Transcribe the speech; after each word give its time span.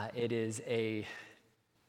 Uh, 0.00 0.08
it 0.14 0.32
is 0.32 0.62
a 0.66 1.06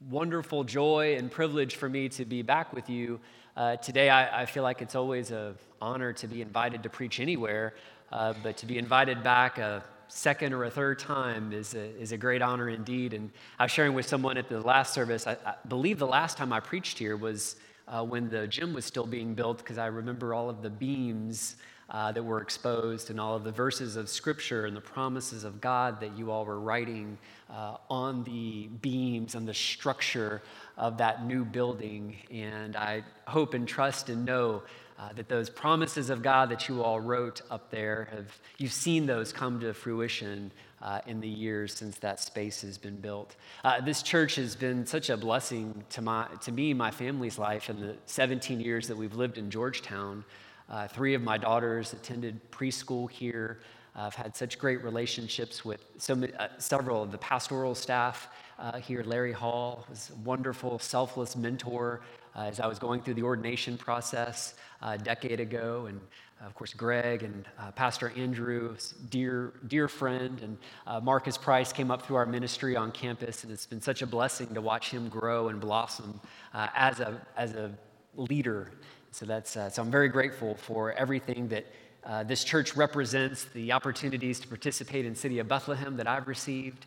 wonderful 0.10 0.66
joy 0.66 1.16
and 1.18 1.32
privilege 1.32 1.78
for 1.78 1.88
me 1.88 2.10
to 2.10 2.26
be 2.26 2.42
back 2.42 2.74
with 2.74 2.90
you. 2.90 3.22
Uh, 3.56 3.78
today, 3.78 4.10
I, 4.10 4.42
I, 4.42 4.46
feel 4.46 4.64
like 4.64 4.82
it's 4.82 4.96
always 4.96 5.32
an 5.32 5.56
honor 5.82 6.12
to 6.12 6.28
be 6.28 6.42
invited 6.42 6.84
to 6.84 6.90
preach 6.90 7.22
anywhere, 7.22 7.74
uh, 8.12 8.34
but 8.44 8.58
to 8.58 8.66
be 8.66 8.78
invited 8.78 9.24
back 9.24 9.60
a 9.60 9.82
second 10.10 10.52
or 10.52 10.66
a 10.66 10.70
third 10.70 11.00
time 11.00 11.54
is 11.54 11.74
a, 11.74 11.86
is 11.98 12.12
a 12.12 12.18
great 12.18 12.42
honor 12.42 12.68
indeed. 12.68 13.14
And 13.14 13.32
I 13.58 13.64
was 13.64 13.72
sharing 13.72 13.94
with 13.94 14.08
someone 14.08 14.38
at 14.38 14.50
the 14.50 14.60
last 14.60 14.94
service, 14.94 15.26
I, 15.26 15.38
I 15.46 15.54
believe 15.70 15.98
the 15.98 16.06
last 16.06 16.36
time 16.36 16.52
I 16.52 16.60
preached 16.60 16.98
here 16.98 17.16
was 17.16 17.56
uh, 17.88 18.04
when 18.04 18.28
the 18.28 18.46
gym 18.46 18.74
was 18.74 18.84
still 18.84 19.08
being 19.08 19.36
built, 19.36 19.60
because 19.60 19.78
I 19.78 19.86
remember 19.86 20.34
all 20.34 20.50
of 20.50 20.62
the 20.62 20.70
beams 20.70 21.56
uh, 21.92 22.12
that 22.12 22.24
were 22.24 22.42
exposed 22.42 23.10
and 23.10 23.20
all 23.20 23.36
of 23.36 23.44
the 23.44 23.52
verses 23.52 23.98
of 23.98 24.08
Scripture 24.10 24.66
and 24.66 24.76
the 24.76 24.82
promises 24.82 25.44
of 25.44 25.60
God 25.60 26.00
that 26.00 26.18
you 26.18 26.32
all 26.32 26.46
were 26.46 26.60
writing 26.60 27.18
uh, 27.50 27.76
on 27.90 28.24
the 28.24 28.68
beams 28.82 29.36
and 29.36 29.46
the 29.48 29.54
structure 29.54 30.42
of 30.78 30.98
that 30.98 31.26
new 31.26 31.44
building. 31.44 32.16
And 32.32 32.78
I 32.78 33.04
hope 33.28 33.54
and 33.54 33.68
trust 33.68 34.10
and 34.10 34.26
know 34.26 34.64
uh, 34.98 35.12
that 35.14 35.28
those 35.28 35.50
promises 35.50 36.10
of 36.10 36.22
God 36.22 36.50
that 36.50 36.70
you 36.70 36.82
all 36.82 37.00
wrote 37.00 37.42
up 37.50 37.72
there 37.72 38.08
have 38.12 38.40
you've 38.58 38.72
seen 38.72 39.06
those 39.06 39.34
come 39.34 39.60
to 39.60 39.74
fruition 39.74 40.52
uh, 40.82 41.02
in 41.08 41.20
the 41.20 41.28
years 41.28 41.74
since 41.74 41.98
that 41.98 42.20
space 42.20 42.62
has 42.62 42.78
been 42.78 42.98
built. 42.98 43.36
Uh, 43.64 43.82
this 43.82 44.02
church 44.02 44.36
has 44.36 44.56
been 44.56 44.86
such 44.86 45.10
a 45.10 45.18
blessing 45.18 45.84
to 45.90 46.02
my 46.02 46.28
to 46.42 46.52
me, 46.52 46.74
my 46.74 46.92
family's 46.92 47.38
life, 47.38 47.70
in 47.70 47.80
the 47.80 47.96
17 48.06 48.60
years 48.60 48.88
that 48.88 48.96
we've 48.96 49.16
lived 49.16 49.38
in 49.38 49.50
Georgetown. 49.50 50.24
Uh, 50.72 50.88
three 50.88 51.14
of 51.14 51.22
my 51.22 51.38
daughters 51.38 51.92
attended 51.92 52.40
preschool 52.50 53.12
here. 53.12 53.60
Uh, 53.94 54.04
I've 54.04 54.16
had 54.16 54.38
such 54.38 54.58
great 54.58 54.82
relationships 54.86 55.66
with 55.66 55.84
so 55.98 56.16
many, 56.16 56.34
uh, 56.36 56.48
several 56.60 57.04
of 57.04 57.12
the 57.12 57.18
pastoral 57.18 57.76
staff 57.76 58.30
uh, 58.58 58.80
here. 58.80 59.04
Larry 59.04 59.34
Hall 59.34 59.86
was 59.90 60.12
a 60.12 60.16
wonderful, 60.26 60.80
selfless 60.80 61.36
mentor 61.36 62.00
uh, 62.38 62.44
as 62.44 62.62
I 62.62 62.68
was 62.68 62.80
going 62.80 63.02
through 63.02 63.16
the 63.16 63.24
ordination 63.24 63.78
process 63.78 64.54
uh, 64.82 64.96
a 64.98 64.98
decade 64.98 65.42
ago. 65.42 65.88
And 65.90 66.00
of 66.40 66.56
course, 66.56 66.74
Greg 66.74 67.24
and 67.24 67.46
Pastor 67.76 68.14
Andrew, 68.16 68.76
dear, 69.10 69.54
dear 69.68 69.88
friend, 69.88 70.42
and 70.42 71.04
Marcus 71.04 71.38
Price 71.38 71.72
came 71.72 71.92
up 71.92 72.04
through 72.04 72.16
our 72.16 72.26
ministry 72.26 72.76
on 72.76 72.92
campus. 72.92 73.44
And 73.44 73.54
it's 73.54 73.68
been 73.68 73.82
such 73.82 74.02
a 74.02 74.08
blessing 74.08 74.52
to 74.56 74.62
watch 74.62 74.90
him 74.90 75.08
grow 75.08 75.50
and 75.50 75.60
blossom 75.60 76.20
as, 76.54 77.00
a, 77.00 77.22
as 77.38 77.54
a 77.54 77.72
leader 78.16 78.72
so 79.12 79.26
that's 79.26 79.58
uh, 79.58 79.70
so 79.70 79.82
I'm 79.82 79.92
very 79.92 80.08
grateful 80.08 80.56
for 80.56 80.94
everything 80.94 81.50
that 81.50 81.66
uh, 82.06 82.24
this 82.24 82.44
church 82.44 82.76
represents, 82.76 83.44
the 83.54 83.74
opportunities 83.74 84.40
to 84.40 84.48
participate 84.48 85.06
in 85.06 85.16
City 85.16 85.40
of 85.40 85.48
Bethlehem 85.48 85.98
that 85.98 86.08
I've 86.08 86.28
received. 86.28 86.86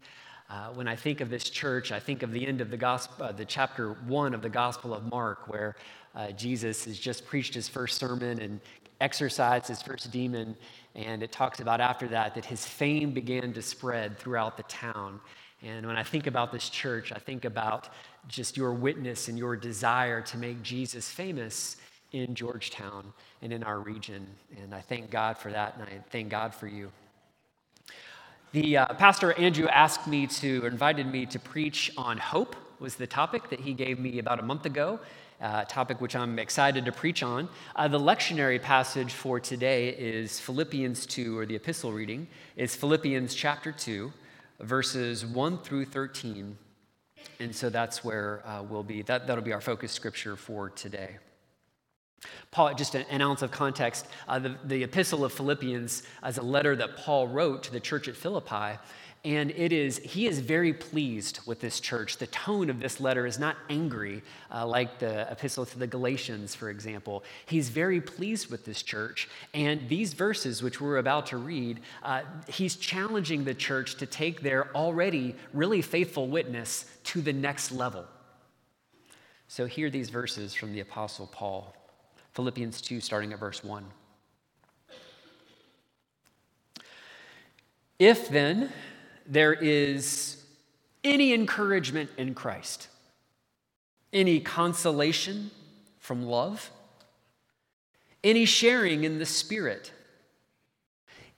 Uh, 0.51 0.69
when 0.69 0.89
I 0.89 0.97
think 0.97 1.21
of 1.21 1.31
this 1.31 1.49
church, 1.49 1.93
I 1.93 2.01
think 2.01 2.23
of 2.23 2.33
the 2.33 2.47
end 2.47 2.61
of 2.61 2.71
the 2.71 2.77
gospel, 2.77 3.27
uh, 3.27 3.33
the 3.33 3.45
chapter 3.45 3.93
one 4.07 4.35
of 4.35 4.43
the 4.43 4.49
Gospel 4.49 4.95
of 4.95 5.05
Mark, 5.11 5.49
where 5.49 5.77
uh, 6.15 6.31
Jesus 6.33 6.85
has 6.87 6.99
just 6.99 7.27
preached 7.27 7.55
his 7.55 7.69
first 7.69 7.99
sermon 7.99 8.41
and 8.41 8.61
exorcised 9.01 9.69
his 9.69 9.83
first 9.83 10.11
demon, 10.11 10.57
and 10.95 11.23
it 11.23 11.31
talks 11.31 11.61
about 11.61 11.81
after 11.81 12.09
that 12.09 12.35
that 12.35 12.45
his 12.45 12.67
fame 12.67 13.13
began 13.13 13.53
to 13.53 13.63
spread 13.63 14.19
throughout 14.19 14.57
the 14.57 14.63
town. 14.65 15.21
And 15.63 15.87
when 15.87 15.97
I 15.97 16.03
think 16.03 16.27
about 16.27 16.53
this 16.53 16.69
church, 16.69 17.13
I 17.13 17.19
think 17.19 17.45
about 17.45 17.89
just 18.29 18.57
your 18.57 18.73
witness 18.73 19.29
and 19.29 19.39
your 19.39 19.57
desire 19.57 20.21
to 20.23 20.39
make 20.39 20.63
Jesus 20.63 21.11
famous 21.11 21.77
in 22.15 22.35
Georgetown 22.35 23.13
and 23.43 23.53
in 23.53 23.65
our 23.65 23.81
region. 23.81 24.25
And 24.63 24.73
I 24.73 24.81
thank 24.81 25.11
God 25.11 25.37
for 25.37 25.51
that, 25.51 25.75
and 25.75 25.83
I 25.83 25.99
thank 26.11 26.29
God 26.31 26.55
for 26.55 26.69
you. 26.69 26.93
The 28.53 28.77
uh, 28.77 28.95
pastor 28.95 29.33
Andrew 29.33 29.67
asked 29.67 30.07
me 30.07 30.29
to, 30.29 30.65
invited 30.65 31.09
me 31.09 31.27
to 31.27 31.41
preach 31.41 31.91
on 31.97 32.17
hope, 32.17 32.55
was 32.79 32.95
the 32.95 33.07
topic 33.07 33.51
that 33.51 33.59
he 33.59 33.75
gave 33.75 33.99
me 33.99 34.21
about 34.21 34.39
a 34.39 34.45
month 34.45 34.65
ago, 34.65 35.01
uh, 35.41 35.65
topic 35.65 36.01
which 36.01 36.15
I'm 36.15 36.39
excited 36.39 36.85
to 36.85 36.93
preach 36.93 37.25
on. 37.25 37.49
Uh, 37.75 37.89
the 37.89 37.99
lectionary 37.99 38.63
passage 38.63 39.13
for 39.13 39.41
today 39.41 39.89
is 39.89 40.39
Philippians 40.39 41.07
2, 41.07 41.37
or 41.37 41.47
the 41.47 41.57
epistle 41.57 41.93
reading 41.93 42.29
is 42.57 42.77
Philippians 42.77 43.35
chapter 43.35 43.73
2, 43.73 44.13
verses 44.61 45.27
1 45.27 45.59
through 45.59 45.87
13. 45.87 46.57
And 47.41 47.53
so 47.53 47.71
that's 47.71 48.05
where 48.05 48.47
uh, 48.47 48.63
we'll 48.63 48.85
be, 48.85 49.03
that, 49.03 49.27
that'll 49.27 49.43
be 49.43 49.53
our 49.53 49.61
focus 49.61 49.91
scripture 49.91 50.37
for 50.37 50.71
today. 50.71 51.17
Paul, 52.51 52.75
just 52.75 52.95
an, 52.95 53.21
ounce 53.21 53.43
of 53.43 53.51
context, 53.51 54.07
uh, 54.29 54.39
the, 54.39 54.57
the 54.65 54.85
epistle 54.85 55.25
of 55.25 55.33
Philippians 55.33 56.03
is 56.27 56.39
a 56.39 56.43
letter 56.43 56.77
that 56.77 56.97
Paul 56.97 57.29
wrote 57.29 57.65
to 57.65 57.73
the 57.73 57.81
church 57.81 58.09
at 58.09 58.17
Philippi. 58.17 58.79
And 59.25 59.53
it 59.53 59.73
is, 59.73 59.99
he 59.99 60.27
is 60.27 60.39
very 60.39 60.75
pleased 60.75 61.41
with 61.47 61.59
this 61.61 61.81
church. 61.81 62.19
The 62.19 62.27
tone 62.27 62.69
of 62.69 62.79
this 62.79 63.01
letter 63.01 63.27
is 63.27 63.39
not 63.39 63.57
angry 63.71 64.23
uh, 64.53 64.67
like 64.67 64.99
the 64.99 65.31
epistle 65.33 65.65
to 65.65 65.79
the 65.79 65.87
Galatians, 65.87 66.55
for 66.55 66.69
example. 66.69 67.25
He's 67.47 67.71
very 67.71 68.03
pleased 68.03 68.51
with 68.51 68.67
this 68.67 68.83
church. 68.83 69.29
And 69.55 69.89
these 69.89 70.13
verses, 70.13 70.63
which 70.63 70.79
we're 70.79 70.99
about 70.99 71.27
to 71.29 71.39
read, 71.39 71.81
uh, 72.03 72.21
he's 72.49 72.77
challenging 72.77 73.45
the 73.45 73.55
church 73.55 73.95
to 73.97 74.07
take 74.07 74.43
their 74.43 74.77
already 74.77 75.35
really 75.55 75.81
faithful 75.81 76.29
witness 76.29 76.85
to 77.05 77.23
the 77.23 77.33
next 77.33 77.73
level. 77.73 78.05
So, 79.49 79.67
hear 79.67 79.89
these 79.89 80.11
verses 80.11 80.53
from 80.53 80.73
the 80.73 80.81
Apostle 80.81 81.29
Paul. 81.29 81.75
Philippians 82.35 82.81
2, 82.81 83.01
starting 83.01 83.33
at 83.33 83.39
verse 83.39 83.63
1. 83.63 83.85
If 87.99 88.29
then 88.29 88.73
there 89.25 89.53
is 89.53 90.45
any 91.05 91.33
encouragement 91.33 92.11
in 92.19 92.35
Christ, 92.35 92.89
any 94.13 94.41
consolation 94.41 95.53
from 96.01 96.25
love, 96.25 96.71
any 98.25 98.45
sharing 98.45 99.05
in 99.05 99.19
the 99.19 99.27
Spirit, 99.27 99.93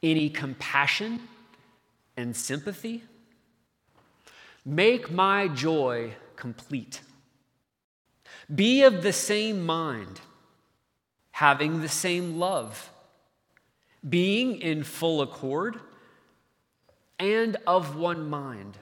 any 0.02 0.30
compassion 0.30 1.20
and 2.16 2.34
sympathy, 2.34 3.02
make 4.64 5.10
my 5.10 5.48
joy 5.48 6.14
complete. 6.36 7.02
Be 8.52 8.82
of 8.82 9.02
the 9.02 9.12
same 9.12 9.64
mind 9.66 10.20
having 11.36 11.82
the 11.82 11.88
same 11.88 12.38
love, 12.38 12.90
being 14.08 14.58
in 14.58 14.82
full 14.82 15.20
accord, 15.20 15.78
and 17.18 17.58
of 17.66 17.94
one 17.94 18.30
mind. 18.30 18.78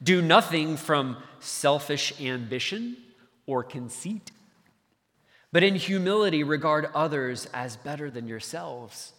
Do 0.00 0.22
nothing 0.22 0.76
from 0.76 1.16
selfish 1.40 2.20
ambition 2.20 2.96
or 3.44 3.64
conceit, 3.64 4.30
but 5.50 5.64
in 5.64 5.74
humility 5.74 6.44
regard 6.44 6.86
others 6.94 7.48
as 7.52 7.76
better 7.76 8.08
than 8.08 8.28
yourselves. 8.28 9.12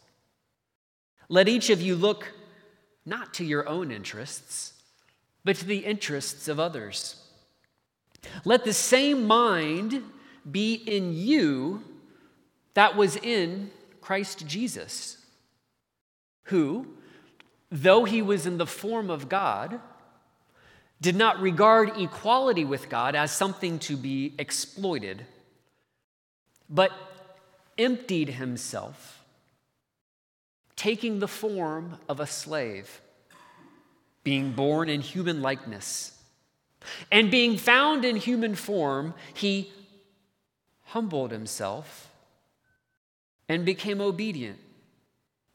Let 1.28 1.50
each 1.50 1.70
of 1.70 1.82
you 1.82 1.98
look 1.98 2.32
not 3.06 3.34
to 3.34 3.44
your 3.44 3.68
own 3.68 3.92
interests, 3.92 4.82
but 5.44 5.58
to 5.58 5.66
the 5.66 5.80
interests 5.80 6.48
of 6.48 6.58
others. 6.58 7.22
Let 8.46 8.64
the 8.64 8.72
same 8.72 9.28
mind 9.28 10.02
be 10.50 10.74
in 10.74 11.14
you 11.14 11.84
that 12.74 12.96
was 12.96 13.18
in 13.18 13.72
Christ 14.00 14.48
Jesus, 14.48 15.18
who, 16.46 16.88
though 17.70 18.06
he 18.06 18.22
was 18.22 18.46
in 18.46 18.58
the 18.58 18.66
form 18.66 19.10
of 19.10 19.30
God, 19.30 19.80
did 21.00 21.16
not 21.16 21.42
regard 21.42 21.98
equality 21.98 22.64
with 22.64 22.90
God 22.90 23.16
as 23.16 23.32
something 23.32 23.80
to 23.80 23.98
be 23.98 24.34
exploited, 24.38 25.26
but 26.70 26.92
emptied 27.78 28.30
himself, 28.30 29.24
taking 30.76 31.20
the 31.20 31.28
form 31.28 31.98
of 32.08 32.20
a 32.20 32.28
slave, 32.28 33.02
being 34.24 34.52
born 34.52 34.90
in 34.90 35.02
human 35.02 35.42
likeness. 35.42 36.18
And 37.12 37.30
being 37.30 37.58
found 37.58 38.06
in 38.06 38.16
human 38.16 38.56
form, 38.56 39.14
he 39.34 39.72
humbled 40.92 41.32
himself 41.32 42.10
and 43.48 43.66
became 43.66 44.02
obedient 44.02 44.60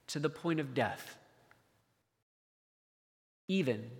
to 0.06 0.18
the 0.18 0.30
point 0.30 0.60
of 0.60 0.74
death, 0.74 1.16
even 3.48 3.90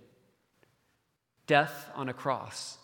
death 1.45 1.89
on 1.95 2.09
a 2.09 2.13
cross. 2.13 2.77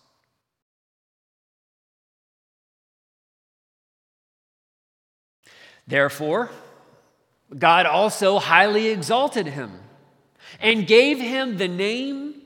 Therefore, 5.87 6.51
God 7.57 7.85
also 7.85 8.39
highly 8.39 8.87
exalted 8.87 9.47
him 9.47 9.71
and 10.59 10.87
gave 10.87 11.19
him 11.19 11.57
the 11.57 11.67
name 11.67 12.41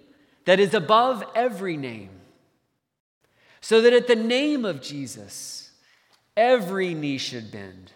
that 0.45 0.59
is 0.59 0.73
above 0.73 1.23
every 1.35 1.75
name, 1.75 2.09
so 3.59 3.81
that 3.81 3.91
at 3.91 4.07
the 4.07 4.15
name 4.15 4.63
of 4.63 4.81
Jesus, 4.81 5.66
every 6.37 6.93
knee 6.93 7.17
should 7.17 7.51
bend 7.51 7.91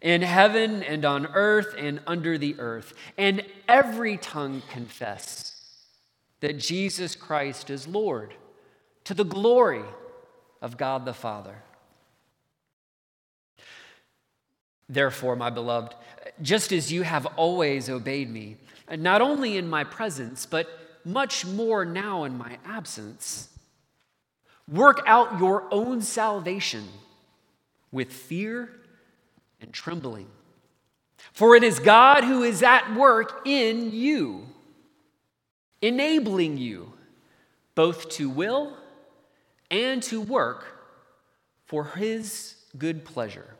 in 0.00 0.22
heaven 0.22 0.82
and 0.82 1.04
on 1.04 1.26
earth 1.26 1.76
and 1.78 2.00
under 2.08 2.36
the 2.36 2.56
earth, 2.58 2.92
and 3.16 3.44
every 3.68 4.16
tongue 4.16 4.62
confess 4.68 5.62
that 6.40 6.58
Jesus 6.58 7.14
Christ 7.14 7.70
is 7.70 7.86
Lord, 7.86 8.34
to 9.04 9.14
the 9.14 9.24
glory 9.24 9.84
of 10.60 10.76
God 10.76 11.04
the 11.04 11.14
Father. 11.14 11.62
Therefore, 14.88 15.36
my 15.36 15.50
beloved, 15.50 15.94
just 16.42 16.72
as 16.72 16.92
you 16.92 17.02
have 17.02 17.26
always 17.36 17.88
obeyed 17.88 18.28
me, 18.28 18.56
not 18.90 19.22
only 19.22 19.56
in 19.56 19.70
my 19.70 19.84
presence, 19.84 20.46
but 20.46 20.68
much 21.04 21.46
more 21.46 21.84
now 21.84 22.24
in 22.24 22.36
my 22.36 22.58
absence, 22.64 23.48
work 24.68 25.00
out 25.06 25.38
your 25.38 25.72
own 25.72 26.02
salvation 26.02 26.88
with 27.92 28.12
fear 28.12 28.70
and 29.60 29.72
trembling. 29.72 30.26
For 31.32 31.54
it 31.54 31.62
is 31.62 31.78
God 31.78 32.24
who 32.24 32.42
is 32.42 32.62
at 32.62 32.94
work 32.96 33.42
in 33.44 33.92
you, 33.92 34.46
enabling 35.80 36.58
you 36.58 36.92
both 37.74 38.08
to 38.10 38.28
will 38.28 38.76
and 39.70 40.02
to 40.04 40.20
work 40.20 40.66
for 41.66 41.84
his 41.84 42.56
good 42.76 43.04
pleasure. 43.04 43.54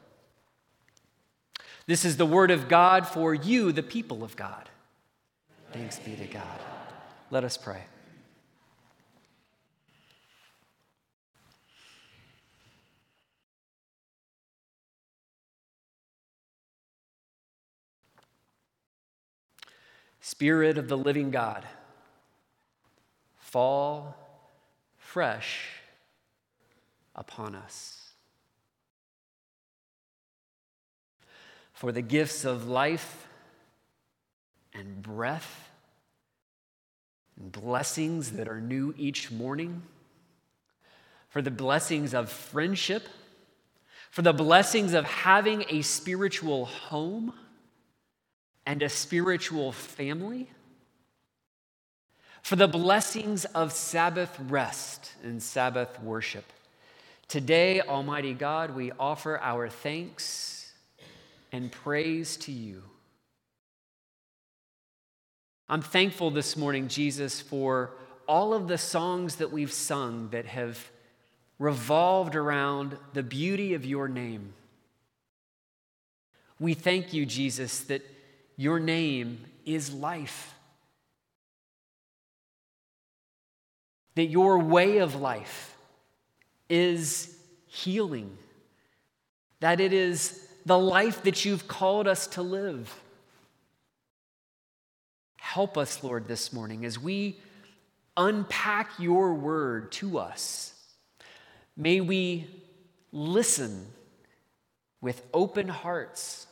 This 1.87 2.05
is 2.05 2.17
the 2.17 2.27
word 2.27 2.51
of 2.51 2.69
God 2.69 3.07
for 3.07 3.35
you, 3.35 3.73
the 3.73 3.83
people 3.83 4.23
of 4.23 4.37
God. 4.37 4.69
Thanks 5.73 5.99
be 5.99 6.15
to 6.17 6.27
God. 6.27 6.61
Let 7.31 7.45
us 7.45 7.57
pray. 7.57 7.85
Spirit 20.25 20.79
of 20.79 20.87
the 20.87 20.97
living 20.97 21.33
God, 21.33 21.67
fall 23.41 24.17
fresh 24.97 25.69
upon 27.17 27.57
us. 27.57 28.11
For 31.73 31.91
the 31.91 32.03
gifts 32.03 32.45
of 32.45 32.69
life 32.69 33.27
and 34.73 35.03
breath 35.03 35.71
and 37.37 37.51
blessings 37.51 38.31
that 38.33 38.47
are 38.47 38.61
new 38.61 38.95
each 38.97 39.33
morning, 39.33 39.83
for 41.31 41.43
the 41.43 41.51
blessings 41.51 42.15
of 42.15 42.31
friendship, 42.31 43.09
for 44.13 44.23
the 44.23 44.33
blessings 44.33 44.95
of 44.95 45.05
having 45.05 45.65
a 45.69 45.83
spiritual 45.83 46.67
home 46.67 47.35
and 48.67 48.83
a 48.83 48.89
spiritual 48.89 49.73
family, 49.73 50.51
for 52.43 52.57
the 52.57 52.69
blessings 52.69 53.45
of 53.45 53.73
Sabbath 53.73 54.37
rest 54.49 55.13
and 55.23 55.43
Sabbath 55.43 56.01
worship. 56.03 56.45
Today, 57.29 57.81
Almighty 57.81 58.35
God, 58.35 58.75
we 58.75 58.93
offer 58.93 59.39
our 59.39 59.69
thanks 59.69 60.73
and 61.51 61.71
praise 61.71 62.37
to 62.39 62.53
you. 62.53 62.83
I'm 65.69 65.83
thankful 65.83 66.31
this 66.31 66.57
morning, 66.57 66.89
Jesus, 66.89 67.41
for 67.41 67.93
all 68.29 68.53
of 68.53 68.69
the 68.69 68.79
songs 68.79 69.37
that 69.37 69.51
we've 69.51 69.73
sung 69.73 70.29
that 70.31 70.47
have 70.47 70.91
revolved 71.59 72.37
around 72.37 72.99
the 73.15 73.23
beauty 73.23 73.75
of 73.75 73.87
your 73.87 74.09
name. 74.09 74.53
We 76.59 76.75
thank 76.75 77.13
you, 77.13 77.25
Jesus, 77.25 77.81
that 77.85 78.05
your 78.63 78.79
name 78.79 79.45
is 79.67 79.93
life. 79.93 80.55
That 84.15 84.27
your 84.27 84.59
way 84.59 84.99
of 84.99 85.17
life 85.17 85.77
is 86.69 87.37
healing. 87.67 88.39
That 89.59 89.81
it 89.81 89.93
is 89.93 90.47
the 90.65 90.79
life 90.79 91.25
that 91.25 91.45
you've 91.45 91.67
called 91.67 92.07
us 92.07 92.29
to 92.29 92.43
live. 92.43 92.95
Help 95.39 95.77
us, 95.77 96.05
Lord, 96.05 96.29
this 96.29 96.53
morning 96.53 96.85
as 96.85 97.01
we 97.01 97.41
unpack 98.17 98.91
your 98.97 99.35
word 99.35 99.91
to 99.93 100.19
us. 100.19 100.73
May 101.77 102.01
we 102.01 102.47
listen 103.11 103.87
with 105.01 105.21
open 105.35 105.67
hearts 105.67 106.47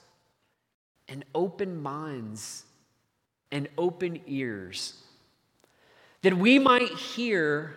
and 1.10 1.24
open 1.34 1.82
minds 1.82 2.64
and 3.52 3.68
open 3.76 4.20
ears, 4.26 4.94
that 6.22 6.36
we 6.36 6.58
might 6.58 6.90
hear 6.90 7.74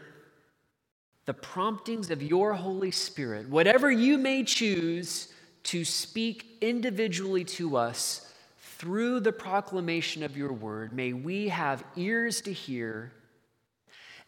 the 1.25 1.33
promptings 1.33 2.11
of 2.11 2.21
your 2.21 2.53
Holy 2.53 2.91
Spirit, 2.91 3.49
whatever 3.49 3.91
you 3.91 4.17
may 4.17 4.43
choose 4.43 5.33
to 5.63 5.83
speak 5.83 6.57
individually 6.61 7.43
to 7.43 7.77
us 7.77 8.31
through 8.59 9.21
the 9.21 9.31
proclamation 9.31 10.23
of 10.23 10.35
your 10.35 10.51
word, 10.51 10.91
may 10.93 11.13
we 11.13 11.47
have 11.47 11.83
ears 11.95 12.41
to 12.41 12.51
hear 12.51 13.11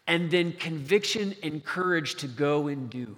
and 0.07 0.31
then 0.31 0.54
conviction 0.54 1.36
and 1.44 1.63
courage 1.63 2.16
to 2.16 2.28
go 2.28 2.68
and 2.68 2.90
do. 2.90 3.18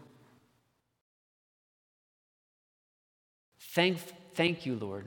Thank, 3.60 4.00
thank 4.34 4.66
you, 4.66 4.75
Lord, 4.75 5.06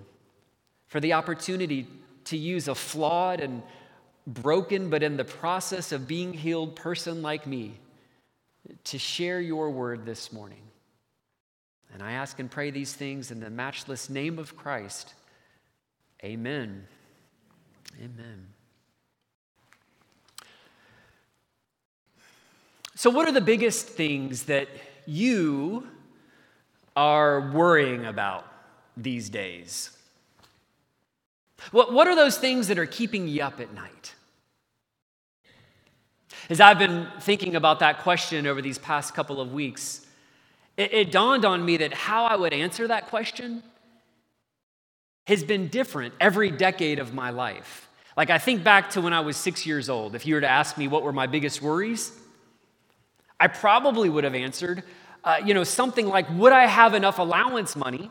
for 0.90 1.00
the 1.00 1.12
opportunity 1.12 1.86
to 2.24 2.36
use 2.36 2.66
a 2.68 2.74
flawed 2.74 3.40
and 3.40 3.62
broken, 4.26 4.90
but 4.90 5.02
in 5.02 5.16
the 5.16 5.24
process 5.24 5.92
of 5.92 6.06
being 6.06 6.32
healed 6.34 6.76
person 6.76 7.22
like 7.22 7.46
me 7.46 7.78
to 8.84 8.98
share 8.98 9.40
your 9.40 9.70
word 9.70 10.04
this 10.04 10.32
morning. 10.32 10.62
And 11.94 12.02
I 12.02 12.12
ask 12.12 12.38
and 12.40 12.50
pray 12.50 12.70
these 12.70 12.92
things 12.92 13.30
in 13.30 13.38
the 13.40 13.50
matchless 13.50 14.10
name 14.10 14.38
of 14.38 14.56
Christ. 14.56 15.14
Amen. 16.24 16.86
Amen. 17.98 18.46
So, 22.96 23.10
what 23.10 23.28
are 23.28 23.32
the 23.32 23.40
biggest 23.40 23.86
things 23.86 24.44
that 24.44 24.68
you 25.06 25.86
are 26.96 27.52
worrying 27.52 28.06
about 28.06 28.44
these 28.96 29.30
days? 29.30 29.96
What, 31.70 31.92
what 31.92 32.08
are 32.08 32.16
those 32.16 32.38
things 32.38 32.68
that 32.68 32.78
are 32.78 32.86
keeping 32.86 33.28
you 33.28 33.42
up 33.42 33.60
at 33.60 33.72
night? 33.74 34.14
As 36.48 36.60
I've 36.60 36.78
been 36.78 37.06
thinking 37.20 37.54
about 37.54 37.80
that 37.80 38.00
question 38.00 38.46
over 38.46 38.60
these 38.60 38.78
past 38.78 39.14
couple 39.14 39.40
of 39.40 39.52
weeks, 39.52 40.06
it, 40.76 40.92
it 40.92 41.12
dawned 41.12 41.44
on 41.44 41.64
me 41.64 41.76
that 41.78 41.92
how 41.92 42.24
I 42.24 42.36
would 42.36 42.52
answer 42.52 42.88
that 42.88 43.08
question 43.08 43.62
has 45.26 45.44
been 45.44 45.68
different 45.68 46.14
every 46.18 46.50
decade 46.50 46.98
of 46.98 47.14
my 47.14 47.30
life. 47.30 47.88
Like, 48.16 48.30
I 48.30 48.38
think 48.38 48.64
back 48.64 48.90
to 48.90 49.00
when 49.00 49.12
I 49.12 49.20
was 49.20 49.36
six 49.36 49.64
years 49.64 49.88
old. 49.88 50.14
If 50.14 50.26
you 50.26 50.34
were 50.34 50.40
to 50.40 50.48
ask 50.48 50.76
me 50.76 50.88
what 50.88 51.02
were 51.02 51.12
my 51.12 51.26
biggest 51.26 51.62
worries, 51.62 52.12
I 53.38 53.46
probably 53.46 54.08
would 54.08 54.24
have 54.24 54.34
answered, 54.34 54.82
uh, 55.22 55.36
you 55.44 55.54
know, 55.54 55.64
something 55.64 56.06
like, 56.06 56.28
would 56.30 56.52
I 56.52 56.66
have 56.66 56.94
enough 56.94 57.18
allowance 57.18 57.76
money 57.76 58.10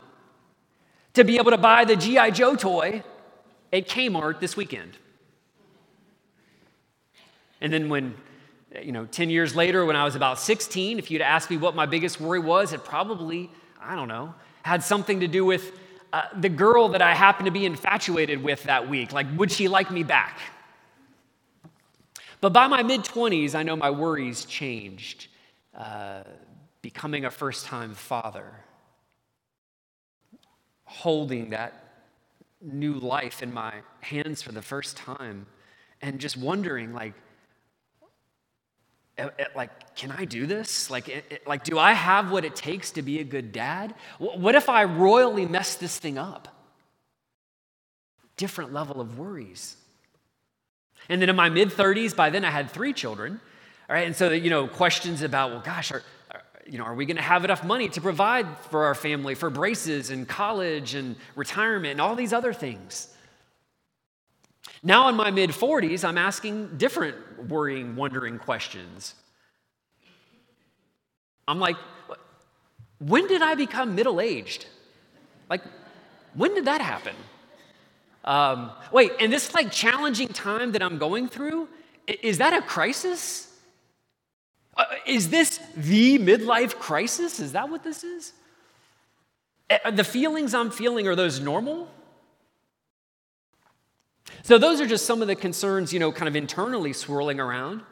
to 1.14 1.24
be 1.24 1.36
able 1.36 1.50
to 1.50 1.58
buy 1.58 1.84
the 1.84 1.96
G.I. 1.96 2.30
Joe 2.30 2.56
toy 2.56 3.02
at 3.72 3.88
Kmart 3.88 4.40
this 4.40 4.56
weekend. 4.56 4.96
And 7.60 7.72
then 7.72 7.88
when, 7.88 8.14
you 8.82 8.92
know, 8.92 9.06
10 9.06 9.30
years 9.30 9.54
later, 9.54 9.84
when 9.84 9.96
I 9.96 10.04
was 10.04 10.16
about 10.16 10.38
16, 10.38 10.98
if 10.98 11.10
you'd 11.10 11.22
asked 11.22 11.50
me 11.50 11.56
what 11.56 11.74
my 11.74 11.86
biggest 11.86 12.20
worry 12.20 12.38
was, 12.38 12.72
it 12.72 12.84
probably, 12.84 13.50
I 13.80 13.94
don't 13.94 14.08
know, 14.08 14.34
had 14.62 14.82
something 14.82 15.20
to 15.20 15.28
do 15.28 15.44
with 15.44 15.72
uh, 16.12 16.22
the 16.38 16.48
girl 16.48 16.88
that 16.88 17.02
I 17.02 17.14
happened 17.14 17.46
to 17.46 17.52
be 17.52 17.66
infatuated 17.66 18.42
with 18.42 18.64
that 18.64 18.88
week. 18.88 19.12
Like, 19.12 19.26
would 19.36 19.52
she 19.52 19.68
like 19.68 19.90
me 19.90 20.02
back? 20.02 20.38
But 22.40 22.52
by 22.52 22.66
my 22.66 22.82
mid 22.82 23.02
20s, 23.02 23.54
I 23.54 23.62
know 23.62 23.76
my 23.76 23.90
worries 23.90 24.44
changed. 24.44 25.28
Uh, 25.76 26.22
becoming 26.82 27.26
a 27.26 27.30
first 27.30 27.66
time 27.66 27.94
father, 27.94 28.52
holding 30.84 31.50
that 31.50 31.79
new 32.60 32.94
life 32.94 33.42
in 33.42 33.52
my 33.52 33.74
hands 34.00 34.42
for 34.42 34.52
the 34.52 34.62
first 34.62 34.96
time 34.96 35.46
and 36.02 36.18
just 36.18 36.36
wondering 36.36 36.92
like 36.92 37.14
eh, 39.18 39.28
eh, 39.38 39.44
like 39.54 39.94
can 39.94 40.10
i 40.10 40.24
do 40.24 40.46
this? 40.46 40.90
Like 40.90 41.08
eh, 41.08 41.20
like 41.46 41.64
do 41.64 41.78
i 41.78 41.92
have 41.92 42.30
what 42.30 42.44
it 42.44 42.54
takes 42.54 42.90
to 42.92 43.02
be 43.02 43.20
a 43.20 43.24
good 43.24 43.52
dad? 43.52 43.94
What 44.18 44.54
if 44.54 44.68
i 44.68 44.84
royally 44.84 45.46
mess 45.46 45.76
this 45.76 45.98
thing 45.98 46.18
up? 46.18 46.48
Different 48.36 48.72
level 48.72 49.00
of 49.00 49.18
worries. 49.18 49.76
And 51.08 51.20
then 51.20 51.28
in 51.28 51.36
my 51.36 51.48
mid 51.48 51.70
30s 51.70 52.14
by 52.14 52.30
then 52.30 52.44
i 52.44 52.50
had 52.50 52.70
three 52.70 52.92
children 52.92 53.40
all 53.90 53.94
right? 53.94 54.06
And 54.06 54.14
so 54.14 54.30
you 54.30 54.50
know 54.50 54.68
questions 54.68 55.22
about 55.22 55.50
well 55.50 55.60
gosh 55.60 55.90
are, 55.90 56.02
you 56.70 56.78
know, 56.78 56.84
are 56.84 56.94
we 56.94 57.04
going 57.04 57.16
to 57.16 57.22
have 57.22 57.44
enough 57.44 57.64
money 57.64 57.88
to 57.88 58.00
provide 58.00 58.46
for 58.70 58.84
our 58.84 58.94
family 58.94 59.34
for 59.34 59.50
braces 59.50 60.10
and 60.10 60.28
college 60.28 60.94
and 60.94 61.16
retirement 61.34 61.92
and 61.92 62.00
all 62.00 62.14
these 62.14 62.32
other 62.32 62.52
things? 62.52 63.12
Now, 64.82 65.08
in 65.08 65.16
my 65.16 65.32
mid 65.32 65.50
40s, 65.50 66.04
I'm 66.04 66.16
asking 66.16 66.78
different 66.78 67.16
worrying, 67.48 67.96
wondering 67.96 68.38
questions. 68.38 69.14
I'm 71.48 71.58
like, 71.58 71.76
when 73.00 73.26
did 73.26 73.42
I 73.42 73.56
become 73.56 73.96
middle 73.96 74.20
aged? 74.20 74.66
Like, 75.48 75.62
when 76.34 76.54
did 76.54 76.66
that 76.66 76.80
happen? 76.80 77.16
Um, 78.24 78.70
wait, 78.92 79.12
and 79.18 79.32
this 79.32 79.52
like 79.54 79.72
challenging 79.72 80.28
time 80.28 80.72
that 80.72 80.82
I'm 80.82 80.98
going 80.98 81.26
through, 81.26 81.68
is 82.06 82.38
that 82.38 82.52
a 82.52 82.62
crisis? 82.62 83.49
Uh, 84.76 84.84
is 85.06 85.30
this 85.30 85.58
the 85.76 86.18
midlife 86.18 86.76
crisis? 86.76 87.40
Is 87.40 87.52
that 87.52 87.68
what 87.68 87.82
this 87.82 88.04
is? 88.04 88.32
Uh, 89.68 89.90
the 89.90 90.04
feelings 90.04 90.54
I'm 90.54 90.70
feeling, 90.70 91.06
are 91.06 91.16
those 91.16 91.40
normal? 91.40 91.88
So, 94.42 94.58
those 94.58 94.80
are 94.80 94.86
just 94.86 95.06
some 95.06 95.22
of 95.22 95.28
the 95.28 95.36
concerns, 95.36 95.92
you 95.92 96.00
know, 96.00 96.12
kind 96.12 96.28
of 96.28 96.36
internally 96.36 96.92
swirling 96.92 97.40
around. 97.40 97.82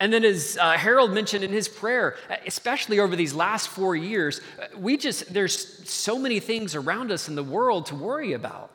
And 0.00 0.12
then, 0.12 0.24
as 0.24 0.58
uh, 0.60 0.72
Harold 0.72 1.12
mentioned 1.12 1.44
in 1.44 1.52
his 1.52 1.68
prayer, 1.68 2.16
especially 2.46 2.98
over 2.98 3.14
these 3.14 3.32
last 3.32 3.68
four 3.68 3.94
years, 3.94 4.40
we 4.76 4.96
just, 4.96 5.32
there's 5.32 5.88
so 5.88 6.18
many 6.18 6.40
things 6.40 6.74
around 6.74 7.12
us 7.12 7.28
in 7.28 7.36
the 7.36 7.44
world 7.44 7.86
to 7.86 7.94
worry 7.94 8.32
about, 8.32 8.72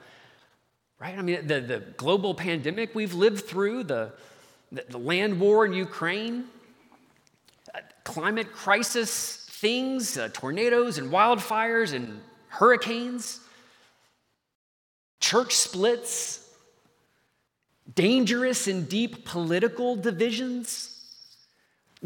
right? 0.98 1.18
I 1.18 1.22
mean, 1.22 1.46
the, 1.46 1.60
the 1.60 1.80
global 1.98 2.34
pandemic 2.34 2.96
we've 2.96 3.14
lived 3.14 3.46
through, 3.46 3.84
the, 3.84 4.14
the, 4.72 4.86
the 4.90 4.98
land 4.98 5.40
war 5.40 5.66
in 5.66 5.74
Ukraine, 5.74 6.46
uh, 6.46 6.46
climate 8.04 8.52
crisis 8.52 9.46
things, 9.60 10.18
uh, 10.18 10.30
tornadoes 10.32 10.98
and 10.98 11.12
wildfires 11.12 11.94
and 11.94 12.22
hurricanes, 12.48 13.42
church 15.20 15.54
splits, 15.54 16.50
dangerous 17.94 18.68
and 18.68 18.88
deep 18.88 19.26
political 19.26 19.96
divisions, 19.96 20.96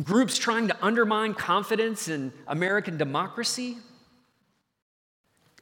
groups 0.02 0.38
trying 0.38 0.68
to 0.68 0.84
undermine 0.84 1.36
confidence 1.36 2.08
in 2.08 2.34
American 2.48 2.98
democracy, 2.98 3.78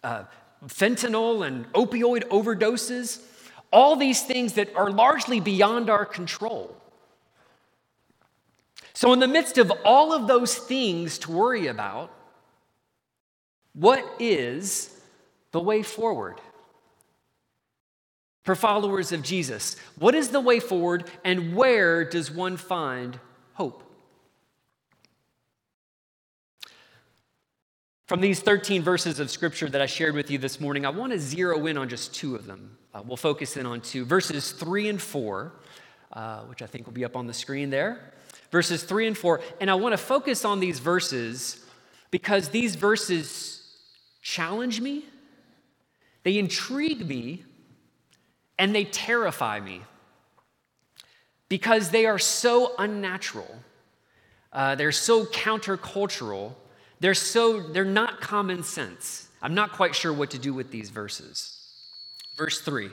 uh, 0.03 0.23
fentanyl 0.65 1.45
and 1.45 1.71
opioid 1.73 2.23
overdoses, 2.29 3.21
all 3.73 3.95
these 3.95 4.21
things 4.21 4.53
that 4.53 4.73
are 4.75 4.89
largely 4.89 5.39
beyond 5.39 5.89
our 5.89 6.05
control. 6.05 6.80
So, 9.01 9.13
in 9.13 9.19
the 9.19 9.27
midst 9.27 9.57
of 9.57 9.73
all 9.83 10.13
of 10.13 10.27
those 10.27 10.55
things 10.55 11.17
to 11.19 11.31
worry 11.31 11.65
about, 11.65 12.13
what 13.73 14.05
is 14.19 14.95
the 15.51 15.59
way 15.59 15.81
forward? 15.81 16.39
For 18.43 18.53
followers 18.53 19.11
of 19.11 19.23
Jesus, 19.23 19.75
what 19.97 20.13
is 20.13 20.27
the 20.27 20.39
way 20.39 20.59
forward 20.59 21.09
and 21.23 21.55
where 21.55 22.05
does 22.05 22.29
one 22.29 22.57
find 22.57 23.19
hope? 23.55 23.81
From 28.05 28.21
these 28.21 28.39
13 28.39 28.83
verses 28.83 29.19
of 29.19 29.31
scripture 29.31 29.67
that 29.67 29.81
I 29.81 29.87
shared 29.87 30.13
with 30.13 30.29
you 30.29 30.37
this 30.37 30.59
morning, 30.59 30.85
I 30.85 30.89
want 30.89 31.11
to 31.11 31.19
zero 31.19 31.65
in 31.65 31.75
on 31.75 31.89
just 31.89 32.13
two 32.13 32.35
of 32.35 32.45
them. 32.45 32.77
Uh, 32.93 33.01
we'll 33.03 33.17
focus 33.17 33.57
in 33.57 33.65
on 33.65 33.81
two 33.81 34.05
verses 34.05 34.51
three 34.51 34.89
and 34.89 35.01
four, 35.01 35.53
uh, 36.13 36.41
which 36.41 36.61
I 36.61 36.67
think 36.67 36.85
will 36.85 36.93
be 36.93 37.03
up 37.03 37.15
on 37.15 37.25
the 37.25 37.33
screen 37.33 37.71
there. 37.71 38.13
Verses 38.51 38.83
three 38.83 39.07
and 39.07 39.17
four. 39.17 39.41
And 39.59 39.69
I 39.69 39.75
want 39.75 39.93
to 39.93 39.97
focus 39.97 40.45
on 40.45 40.59
these 40.59 40.79
verses 40.79 41.65
because 42.09 42.49
these 42.49 42.75
verses 42.75 43.63
challenge 44.21 44.81
me, 44.81 45.05
they 46.23 46.37
intrigue 46.37 47.07
me, 47.07 47.43
and 48.59 48.75
they 48.75 48.83
terrify 48.83 49.59
me 49.59 49.81
because 51.49 51.89
they 51.89 52.05
are 52.05 52.19
so 52.19 52.73
unnatural. 52.77 53.63
Uh, 54.53 54.75
they're 54.75 54.91
so 54.91 55.25
countercultural 55.25 56.53
they're 57.01 57.15
so, 57.15 57.59
they're 57.59 57.83
not 57.83 58.21
common 58.21 58.63
sense. 58.63 59.27
I'm 59.41 59.55
not 59.55 59.71
quite 59.71 59.95
sure 59.95 60.13
what 60.13 60.29
to 60.31 60.39
do 60.39 60.53
with 60.53 60.69
these 60.69 60.91
verses. 60.91 61.57
Verse 62.37 62.61
3, 62.61 62.91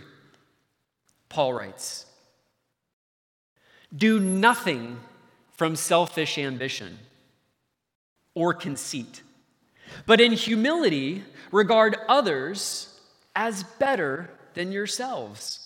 Paul 1.29 1.53
writes, 1.53 2.07
Do 3.95 4.19
nothing 4.19 4.99
from 5.59 5.75
selfish 5.75 6.39
ambition 6.39 6.97
or 8.33 8.55
conceit, 8.55 9.23
but 10.07 10.21
in 10.21 10.31
humility 10.31 11.25
regard 11.51 11.97
others 12.09 12.97
as 13.35 13.65
better 13.65 14.31
than 14.55 14.71
yourselves. 14.71 15.59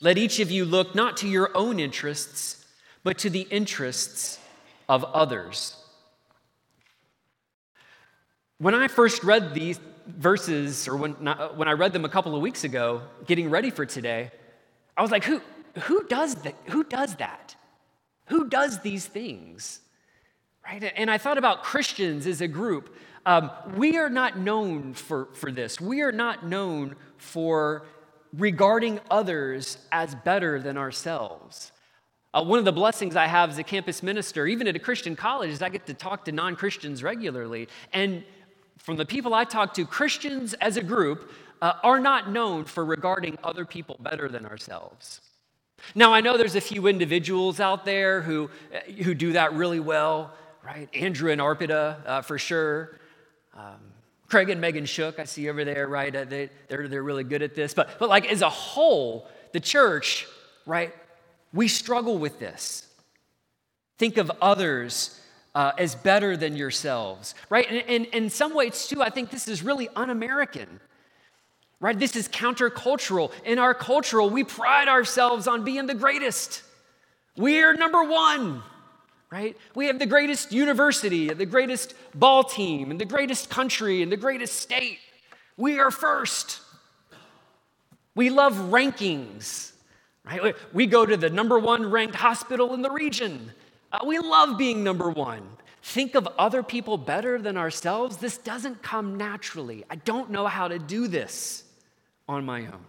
Let 0.00 0.18
each 0.18 0.38
of 0.38 0.52
you 0.52 0.64
look 0.64 0.94
not 0.94 1.16
to 1.16 1.28
your 1.28 1.50
own 1.56 1.80
interests, 1.80 2.64
but 3.02 3.18
to 3.18 3.30
the 3.30 3.48
interests 3.50 4.38
of 4.88 5.02
others. 5.02 5.74
When 8.58 8.76
I 8.76 8.86
first 8.86 9.24
read 9.24 9.52
these 9.52 9.80
verses, 10.06 10.86
or 10.86 10.96
when, 10.96 11.12
when 11.12 11.66
I 11.66 11.72
read 11.72 11.92
them 11.92 12.04
a 12.04 12.08
couple 12.08 12.36
of 12.36 12.40
weeks 12.40 12.62
ago, 12.62 13.02
getting 13.26 13.50
ready 13.50 13.70
for 13.70 13.84
today, 13.84 14.30
I 14.96 15.02
was 15.02 15.10
like, 15.10 15.24
who, 15.24 15.40
who, 15.82 16.06
does 16.08 16.34
that? 16.36 16.54
who 16.66 16.84
does 16.84 17.16
that? 17.16 17.56
Who 18.26 18.48
does 18.48 18.80
these 18.80 19.06
things? 19.06 19.80
Right? 20.64 20.92
And 20.96 21.10
I 21.10 21.18
thought 21.18 21.38
about 21.38 21.62
Christians 21.62 22.26
as 22.26 22.40
a 22.40 22.48
group. 22.48 22.94
Um, 23.24 23.50
we 23.74 23.96
are 23.98 24.10
not 24.10 24.38
known 24.38 24.94
for, 24.94 25.28
for 25.32 25.50
this. 25.50 25.80
We 25.80 26.02
are 26.02 26.12
not 26.12 26.46
known 26.46 26.96
for 27.16 27.86
regarding 28.36 29.00
others 29.10 29.78
as 29.92 30.14
better 30.14 30.60
than 30.60 30.76
ourselves. 30.76 31.72
Uh, 32.34 32.44
one 32.44 32.58
of 32.58 32.66
the 32.66 32.72
blessings 32.72 33.16
I 33.16 33.26
have 33.26 33.50
as 33.50 33.58
a 33.58 33.62
campus 33.62 34.02
minister, 34.02 34.46
even 34.46 34.68
at 34.68 34.76
a 34.76 34.78
Christian 34.78 35.16
college, 35.16 35.50
is 35.50 35.62
I 35.62 35.70
get 35.70 35.86
to 35.86 35.94
talk 35.94 36.26
to 36.26 36.32
non 36.32 36.56
Christians 36.56 37.02
regularly. 37.02 37.68
And 37.92 38.22
from 38.76 38.96
the 38.96 39.06
people 39.06 39.34
I 39.34 39.44
talk 39.44 39.74
to, 39.74 39.86
Christians 39.86 40.52
as 40.54 40.76
a 40.76 40.82
group 40.82 41.32
uh, 41.62 41.74
are 41.82 41.98
not 41.98 42.30
known 42.30 42.64
for 42.64 42.84
regarding 42.84 43.38
other 43.42 43.64
people 43.64 43.96
better 44.00 44.28
than 44.28 44.44
ourselves. 44.44 45.20
Now, 45.94 46.12
I 46.12 46.20
know 46.20 46.36
there's 46.36 46.56
a 46.56 46.60
few 46.60 46.86
individuals 46.86 47.60
out 47.60 47.84
there 47.84 48.22
who, 48.22 48.50
uh, 48.74 48.92
who 49.02 49.14
do 49.14 49.32
that 49.32 49.54
really 49.54 49.80
well, 49.80 50.32
right? 50.64 50.88
Andrew 50.94 51.30
and 51.30 51.40
Arpita, 51.40 52.06
uh, 52.06 52.22
for 52.22 52.38
sure. 52.38 52.98
Um, 53.54 53.80
Craig 54.28 54.50
and 54.50 54.60
Megan 54.60 54.84
Shook, 54.84 55.18
I 55.18 55.24
see 55.24 55.48
over 55.48 55.64
there, 55.64 55.86
right? 55.86 56.14
Uh, 56.14 56.24
they, 56.24 56.50
they're, 56.68 56.86
they're 56.88 57.02
really 57.02 57.24
good 57.24 57.42
at 57.42 57.54
this. 57.54 57.72
But, 57.72 57.98
but 57.98 58.08
like 58.08 58.30
as 58.30 58.42
a 58.42 58.50
whole, 58.50 59.26
the 59.52 59.60
church, 59.60 60.26
right, 60.66 60.94
we 61.52 61.68
struggle 61.68 62.18
with 62.18 62.38
this. 62.38 62.86
Think 63.96 64.18
of 64.18 64.30
others 64.42 65.18
uh, 65.54 65.72
as 65.78 65.94
better 65.94 66.36
than 66.36 66.56
yourselves, 66.56 67.34
right? 67.48 67.66
And, 67.68 67.78
and, 67.88 68.06
and 68.06 68.14
in 68.14 68.30
some 68.30 68.54
ways, 68.54 68.86
too, 68.86 69.02
I 69.02 69.10
think 69.10 69.30
this 69.30 69.48
is 69.48 69.62
really 69.62 69.88
un 69.96 70.10
American, 70.10 70.80
right? 71.80 71.98
This 71.98 72.16
is 72.16 72.28
countercultural. 72.28 73.32
In 73.44 73.58
our 73.58 73.74
cultural, 73.74 74.30
we 74.30 74.44
pride 74.44 74.88
ourselves 74.88 75.46
on 75.46 75.64
being 75.64 75.86
the 75.86 75.94
greatest. 75.94 76.62
We 77.36 77.62
are 77.62 77.74
number 77.74 78.02
one, 78.02 78.62
right? 79.30 79.56
We 79.74 79.86
have 79.86 79.98
the 79.98 80.06
greatest 80.06 80.52
university, 80.52 81.32
the 81.32 81.46
greatest 81.46 81.94
ball 82.14 82.42
team, 82.44 82.90
and 82.90 83.00
the 83.00 83.04
greatest 83.04 83.48
country, 83.48 84.02
and 84.02 84.10
the 84.10 84.16
greatest 84.16 84.54
state. 84.54 84.98
We 85.56 85.78
are 85.78 85.90
first. 85.90 86.60
We 88.14 88.30
love 88.30 88.54
rankings. 88.54 89.72
Right? 90.24 90.54
We 90.74 90.86
go 90.86 91.06
to 91.06 91.16
the 91.16 91.30
number 91.30 91.58
one 91.58 91.90
ranked 91.90 92.16
hospital 92.16 92.74
in 92.74 92.82
the 92.82 92.90
region. 92.90 93.50
Uh, 93.90 94.00
we 94.04 94.18
love 94.18 94.58
being 94.58 94.84
number 94.84 95.08
one. 95.08 95.42
Think 95.82 96.14
of 96.14 96.28
other 96.38 96.62
people 96.62 96.98
better 96.98 97.40
than 97.40 97.56
ourselves. 97.56 98.18
This 98.18 98.36
doesn't 98.36 98.82
come 98.82 99.16
naturally. 99.16 99.84
I 99.88 99.96
don't 99.96 100.30
know 100.30 100.46
how 100.46 100.68
to 100.68 100.78
do 100.78 101.08
this 101.08 101.64
on 102.28 102.44
my 102.44 102.60
own. 102.60 102.84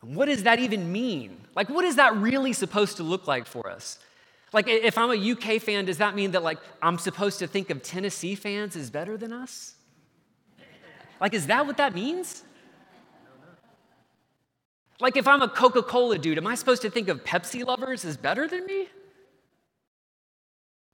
What 0.00 0.26
does 0.26 0.44
that 0.44 0.60
even 0.60 0.92
mean? 0.92 1.36
Like, 1.54 1.68
what 1.68 1.84
is 1.84 1.96
that 1.96 2.16
really 2.16 2.52
supposed 2.52 2.96
to 2.98 3.02
look 3.02 3.26
like 3.26 3.46
for 3.46 3.68
us? 3.68 3.98
Like, 4.52 4.68
if 4.68 4.96
I'm 4.96 5.10
a 5.10 5.32
UK 5.32 5.60
fan, 5.60 5.84
does 5.84 5.98
that 5.98 6.14
mean 6.14 6.30
that, 6.30 6.42
like, 6.42 6.58
I'm 6.80 6.98
supposed 6.98 7.40
to 7.40 7.46
think 7.46 7.70
of 7.70 7.82
Tennessee 7.82 8.34
fans 8.36 8.76
as 8.76 8.90
better 8.90 9.16
than 9.16 9.32
us? 9.32 9.74
Like, 11.20 11.34
is 11.34 11.48
that 11.48 11.66
what 11.66 11.76
that 11.78 11.94
means? 11.94 12.44
Like, 15.00 15.16
if 15.16 15.26
I'm 15.26 15.42
a 15.42 15.48
Coca 15.48 15.82
Cola 15.82 16.18
dude, 16.18 16.38
am 16.38 16.46
I 16.46 16.54
supposed 16.54 16.82
to 16.82 16.90
think 16.90 17.08
of 17.08 17.24
Pepsi 17.24 17.66
lovers 17.66 18.04
as 18.04 18.16
better 18.16 18.46
than 18.46 18.64
me? 18.64 18.88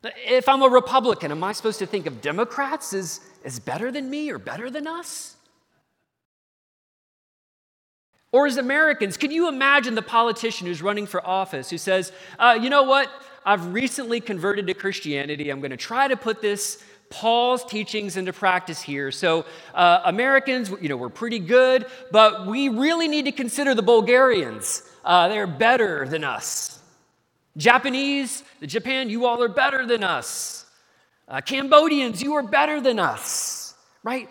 If 0.03 0.49
I'm 0.49 0.63
a 0.63 0.69
Republican, 0.69 1.31
am 1.31 1.45
I 1.45 1.53
supposed 1.53 1.79
to 1.79 1.87
think 1.87 2.07
of 2.07 2.21
Democrats 2.21 2.93
as, 2.93 3.21
as 3.45 3.61
better 3.61 3.93
than 3.93 4.11
me 4.11 4.31
or 4.31 4.39
better 4.39 4.71
than 4.71 4.87
us? 4.87 5.37
Or 8.33 8.47
as 8.47 8.57
Americans, 8.57 9.19
can 9.19 9.31
you 9.31 9.49
imagine 9.49 9.95
the 9.95 10.03
politician 10.03 10.67
who's 10.67 10.81
running 10.81 11.07
for 11.07 11.25
office 11.25 11.69
who 11.69 11.77
says, 11.79 12.13
uh, 12.39 12.59
you 12.61 12.71
know 12.71 12.83
what? 12.85 13.11
I've 13.45 13.75
recently 13.75 14.21
converted 14.21 14.67
to 14.69 14.75
Christianity. 14.75 15.51
I'm 15.51 15.61
going 15.61 15.71
to 15.71 15.77
try 15.77 16.09
to 16.09 16.17
put 16.17 16.41
this 16.41 16.83
Paul's 17.11 17.63
teachings 17.67 18.17
into 18.17 18.33
practice 18.33 18.81
here. 18.81 19.11
So, 19.11 19.45
uh, 19.75 20.01
Americans, 20.07 20.71
you 20.81 20.89
know, 20.89 20.97
we're 20.97 21.11
pretty 21.11 21.41
good, 21.41 21.85
but 22.11 22.47
we 22.47 22.71
really 22.71 23.07
need 23.07 23.27
to 23.27 23.33
consider 23.33 23.75
the 23.75 23.83
Bulgarians. 23.83 24.83
Uh, 25.05 25.29
they're 25.29 25.47
better 25.47 26.09
than 26.09 26.25
us. 26.25 26.81
Japanese, 27.59 28.45
the 28.61 28.67
Japan, 28.67 29.11
you 29.11 29.27
all 29.27 29.43
are 29.43 29.49
better 29.49 29.85
than 29.85 30.03
us. 30.03 30.65
Uh, 31.29 31.43
Cambodians, 31.43 32.23
you 32.23 32.35
are 32.35 32.43
better 32.43 32.81
than 32.81 32.99
us, 32.99 33.75
right? 34.03 34.31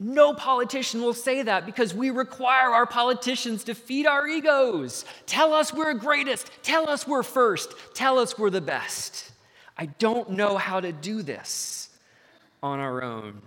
No 0.00 0.34
politician 0.34 1.02
will 1.02 1.14
say 1.14 1.42
that 1.42 1.66
because 1.66 1.94
we 1.94 2.10
require 2.10 2.70
our 2.70 2.86
politicians 2.86 3.64
to 3.64 3.74
feed 3.74 4.06
our 4.06 4.26
egos. 4.26 5.04
Tell 5.26 5.52
us 5.52 5.72
we're 5.72 5.94
greatest. 5.94 6.50
Tell 6.62 6.90
us 6.90 7.06
we're 7.06 7.22
first. 7.22 7.72
Tell 7.94 8.18
us 8.18 8.36
we're 8.36 8.50
the 8.50 8.60
best. 8.60 9.30
I 9.78 9.86
don't 9.86 10.30
know 10.30 10.56
how 10.56 10.80
to 10.80 10.92
do 10.92 11.22
this 11.22 11.90
on 12.62 12.80
our 12.80 13.02
own. 13.02 13.42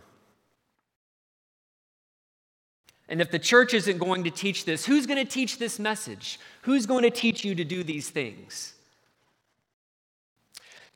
And 3.10 3.22
if 3.22 3.32
the 3.32 3.40
church 3.40 3.74
isn't 3.74 3.98
going 3.98 4.24
to 4.26 4.32
teach 4.32 4.66
this, 4.66 4.86
who's 4.86 5.06
going 5.06 5.24
to 5.24 5.32
teach 5.32 5.60
this 5.60 5.80
message? 5.80 6.40
Who's 6.62 6.86
going 6.86 7.04
to 7.04 7.10
teach 7.10 7.44
you 7.44 7.56
to 7.56 7.64
do 7.64 7.84
these 7.84 8.10
things? 8.10 8.74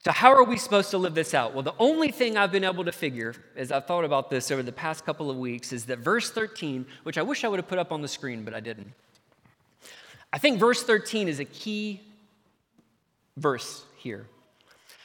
So, 0.04 0.12
how 0.12 0.34
are 0.34 0.44
we 0.44 0.58
supposed 0.58 0.90
to 0.92 0.98
live 0.98 1.14
this 1.14 1.36
out? 1.36 1.54
Well, 1.54 1.62
the 1.62 1.76
only 1.78 2.10
thing 2.10 2.36
I've 2.36 2.52
been 2.52 2.64
able 2.64 2.84
to 2.86 2.92
figure 2.92 3.36
as 3.56 3.72
I've 3.72 3.86
thought 3.86 4.04
about 4.04 4.32
this 4.32 4.50
over 4.50 4.64
the 4.64 4.72
past 4.72 5.06
couple 5.06 5.30
of 5.30 5.38
weeks 5.38 5.72
is 5.72 5.86
that 5.86 6.00
verse 6.00 6.32
13, 6.32 6.88
which 7.04 7.20
I 7.20 7.22
wish 7.22 7.44
I 7.44 7.48
would 7.48 7.60
have 7.60 7.68
put 7.68 7.78
up 7.78 7.92
on 7.92 8.02
the 8.02 8.08
screen, 8.08 8.44
but 8.44 8.56
I 8.56 8.62
didn't. 8.62 8.94
I 10.34 10.40
think 10.40 10.60
verse 10.60 10.82
13 10.82 11.28
is 11.28 11.40
a 11.40 11.46
key 11.46 12.02
verse 13.38 13.84
here. 13.98 14.26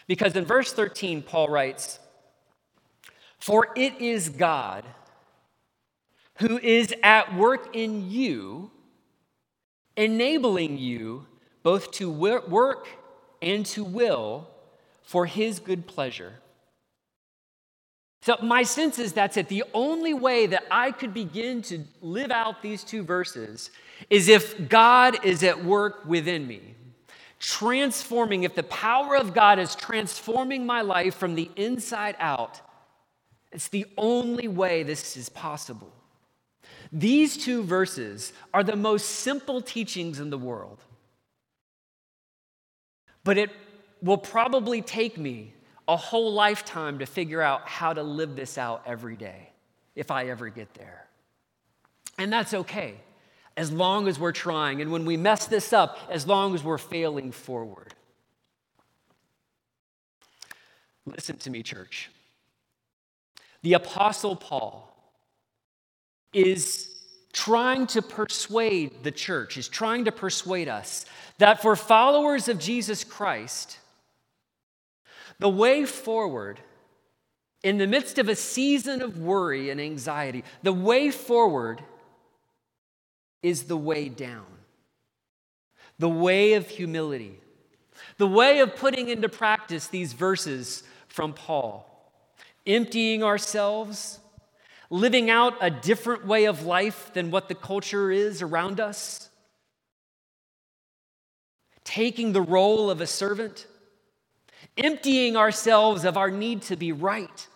Because 0.07 0.35
in 0.35 0.47
verse 0.47 0.73
13, 0.73 1.21
Paul 1.21 1.51
writes, 1.51 1.99
For 3.39 3.69
it 3.77 4.01
is 4.01 4.31
God 4.31 4.85
who 6.39 6.59
is 6.59 6.95
at 7.03 7.37
work 7.37 7.77
in 7.77 8.11
you, 8.11 8.71
enabling 9.95 10.79
you 10.79 11.27
both 11.63 11.91
to 11.93 12.11
work 12.11 12.89
and 13.43 13.67
to 13.67 13.85
will 13.85 14.49
for 15.07 15.25
his 15.25 15.61
good 15.61 15.87
pleasure. 15.87 16.35
So, 18.23 18.37
my 18.43 18.65
sense 18.65 18.99
is 18.99 19.13
that's 19.13 19.37
it. 19.37 19.49
The 19.49 19.63
only 19.73 20.13
way 20.13 20.47
that 20.49 20.65
I 20.69 20.91
could 20.91 21.15
begin 21.15 21.63
to 21.63 21.85
live 22.03 22.33
out 22.33 22.61
these 22.61 22.83
two 22.83 23.05
verses 23.05 23.71
is 24.11 24.29
if 24.29 24.69
God 24.69 25.25
is 25.25 25.45
at 25.45 25.65
work 25.65 26.05
within 26.05 26.45
me, 26.47 26.61
transforming, 27.39 28.43
if 28.43 28.57
the 28.57 28.65
power 28.65 29.17
of 29.17 29.33
God 29.33 29.61
is 29.61 29.77
transforming 29.77 30.67
my 30.67 30.81
life 30.81 31.15
from 31.15 31.37
the 31.37 31.51
inside 31.55 32.17
out. 32.19 32.61
It's 33.53 33.69
the 33.69 33.87
only 33.97 34.49
way 34.49 34.83
this 34.83 35.17
is 35.17 35.29
possible. 35.29 35.93
These 36.93 37.37
two 37.37 37.63
verses 37.63 38.33
are 38.53 38.65
the 38.65 38.77
most 38.77 39.07
simple 39.07 39.61
teachings 39.61 40.19
in 40.19 40.31
the 40.31 40.39
world. 40.39 40.79
But 43.23 43.39
it 43.39 43.51
will 44.03 44.19
probably 44.19 44.83
take 44.83 45.19
me 45.19 45.53
a 45.89 45.97
whole 45.97 46.33
lifetime 46.33 46.99
to 46.99 47.07
figure 47.07 47.41
out 47.41 47.69
how 47.69 47.93
to 47.93 48.03
live 48.03 48.37
this 48.37 48.59
out 48.59 48.83
every 48.87 49.17
day 49.17 49.51
if 49.95 50.11
I 50.11 50.27
ever 50.29 50.49
get 50.49 50.73
there. 50.75 51.07
And 52.19 52.33
that's 52.33 52.55
okay, 52.55 52.95
as 53.57 53.71
long 53.71 54.09
as 54.09 54.19
we're 54.19 54.33
trying. 54.33 54.81
And 54.81 54.91
when 54.91 55.05
we 55.05 55.17
mess 55.17 55.47
this 55.47 55.73
up, 55.73 55.99
as 56.11 56.27
long 56.27 56.55
as 56.55 56.65
we're 56.65 56.79
failing 56.79 57.33
forward. 57.33 57.95
Listen 61.07 61.37
to 61.39 61.51
me, 61.51 61.63
church. 61.63 62.11
The 63.63 63.75
Apostle 63.75 64.37
Paul 64.37 64.93
is 66.33 66.89
trying 67.33 67.87
to 67.87 68.03
persuade 68.03 69.05
the 69.05 69.11
church, 69.11 69.57
is 69.57 69.69
trying 69.69 70.07
to 70.07 70.13
persuade 70.13 70.69
us 70.69 71.05
that 71.39 71.61
for 71.61 71.77
followers 71.77 72.49
of 72.49 72.59
Jesus 72.59 73.05
Christ, 73.05 73.79
the 75.39 75.49
way 75.49 75.85
forward, 75.85 76.61
in 77.63 77.79
the 77.79 77.87
midst 77.87 78.19
of 78.19 78.29
a 78.29 78.37
season 78.37 79.03
of 79.03 79.19
worry 79.19 79.71
and 79.71 79.81
anxiety, 79.81 80.45
the 80.63 80.73
way 80.73 81.11
forward 81.11 81.83
is 83.43 83.65
the 83.65 83.77
way 83.77 84.09
down, 84.09 84.47
the 85.99 86.09
way 86.09 86.55
of 86.55 86.69
humility, 86.69 87.41
the 88.19 88.27
way 88.27 88.61
of 88.61 88.77
putting 88.77 89.09
into 89.09 89.29
practice 89.29 89.89
these 89.89 90.13
verses 90.13 90.83
from 91.09 91.33
Paul, 91.33 92.13
emptying 92.67 93.23
ourselves, 93.23 94.19
living 94.91 95.31
out 95.31 95.55
a 95.61 95.71
different 95.71 96.27
way 96.27 96.45
of 96.45 96.65
life 96.65 97.11
than 97.15 97.31
what 97.31 97.49
the 97.49 97.55
culture 97.55 98.11
is 98.11 98.43
around 98.43 98.81
us, 98.81 99.29
taking 101.85 102.33
the 102.33 102.43
role 102.43 102.91
of 102.91 103.01
a 103.01 103.07
servant 103.07 103.67
emptying 104.77 105.37
ourselves 105.37 106.05
of 106.05 106.17
our 106.17 106.31
need 106.31 106.63
to 106.63 106.77
be 106.77 106.93
right, 106.93 107.49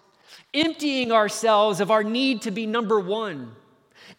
emptying 0.54 1.12
ourselves 1.12 1.80
of 1.80 1.90
our 1.90 2.02
need 2.02 2.42
to 2.42 2.50
be 2.50 2.66
number 2.66 2.98
one, 2.98 3.52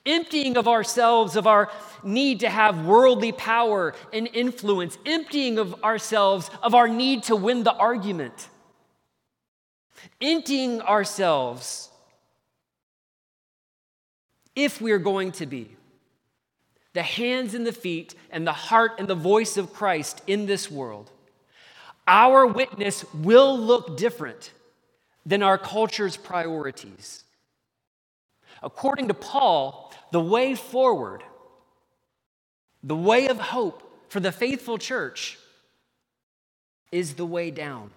emptying 0.05 0.57
of 0.57 0.67
ourselves 0.67 1.35
of 1.35 1.47
our 1.47 1.71
need 2.03 2.39
to 2.41 2.49
have 2.49 2.85
worldly 2.85 3.31
power 3.31 3.93
and 4.13 4.29
influence, 4.33 4.97
emptying 5.05 5.57
of 5.57 5.83
ourselves 5.83 6.49
of 6.61 6.75
our 6.75 6.87
need 6.87 7.23
to 7.23 7.35
win 7.35 7.63
the 7.63 7.73
argument, 7.73 8.49
emptying 10.19 10.81
ourselves 10.81 11.89
if 14.55 14.81
we're 14.81 14.99
going 14.99 15.31
to 15.31 15.45
be 15.45 15.75
the 16.93 17.01
hands 17.01 17.53
and 17.53 17.65
the 17.65 17.71
feet 17.71 18.15
and 18.31 18.45
the 18.45 18.51
heart 18.51 18.91
and 18.99 19.07
the 19.07 19.15
voice 19.15 19.55
of 19.55 19.73
Christ 19.73 20.21
in 20.27 20.45
this 20.45 20.69
world 20.69 21.09
our 22.11 22.45
witness 22.45 23.05
will 23.13 23.57
look 23.57 23.95
different 23.95 24.51
than 25.25 25.41
our 25.41 25.57
culture's 25.57 26.17
priorities. 26.17 27.23
According 28.61 29.07
to 29.07 29.13
Paul, 29.13 29.93
the 30.11 30.19
way 30.19 30.53
forward, 30.53 31.23
the 32.83 32.97
way 32.97 33.27
of 33.27 33.39
hope 33.39 34.09
for 34.09 34.19
the 34.19 34.33
faithful 34.33 34.77
church 34.77 35.39
is 36.91 37.13
the 37.13 37.25
way 37.25 37.49
down. 37.49 37.91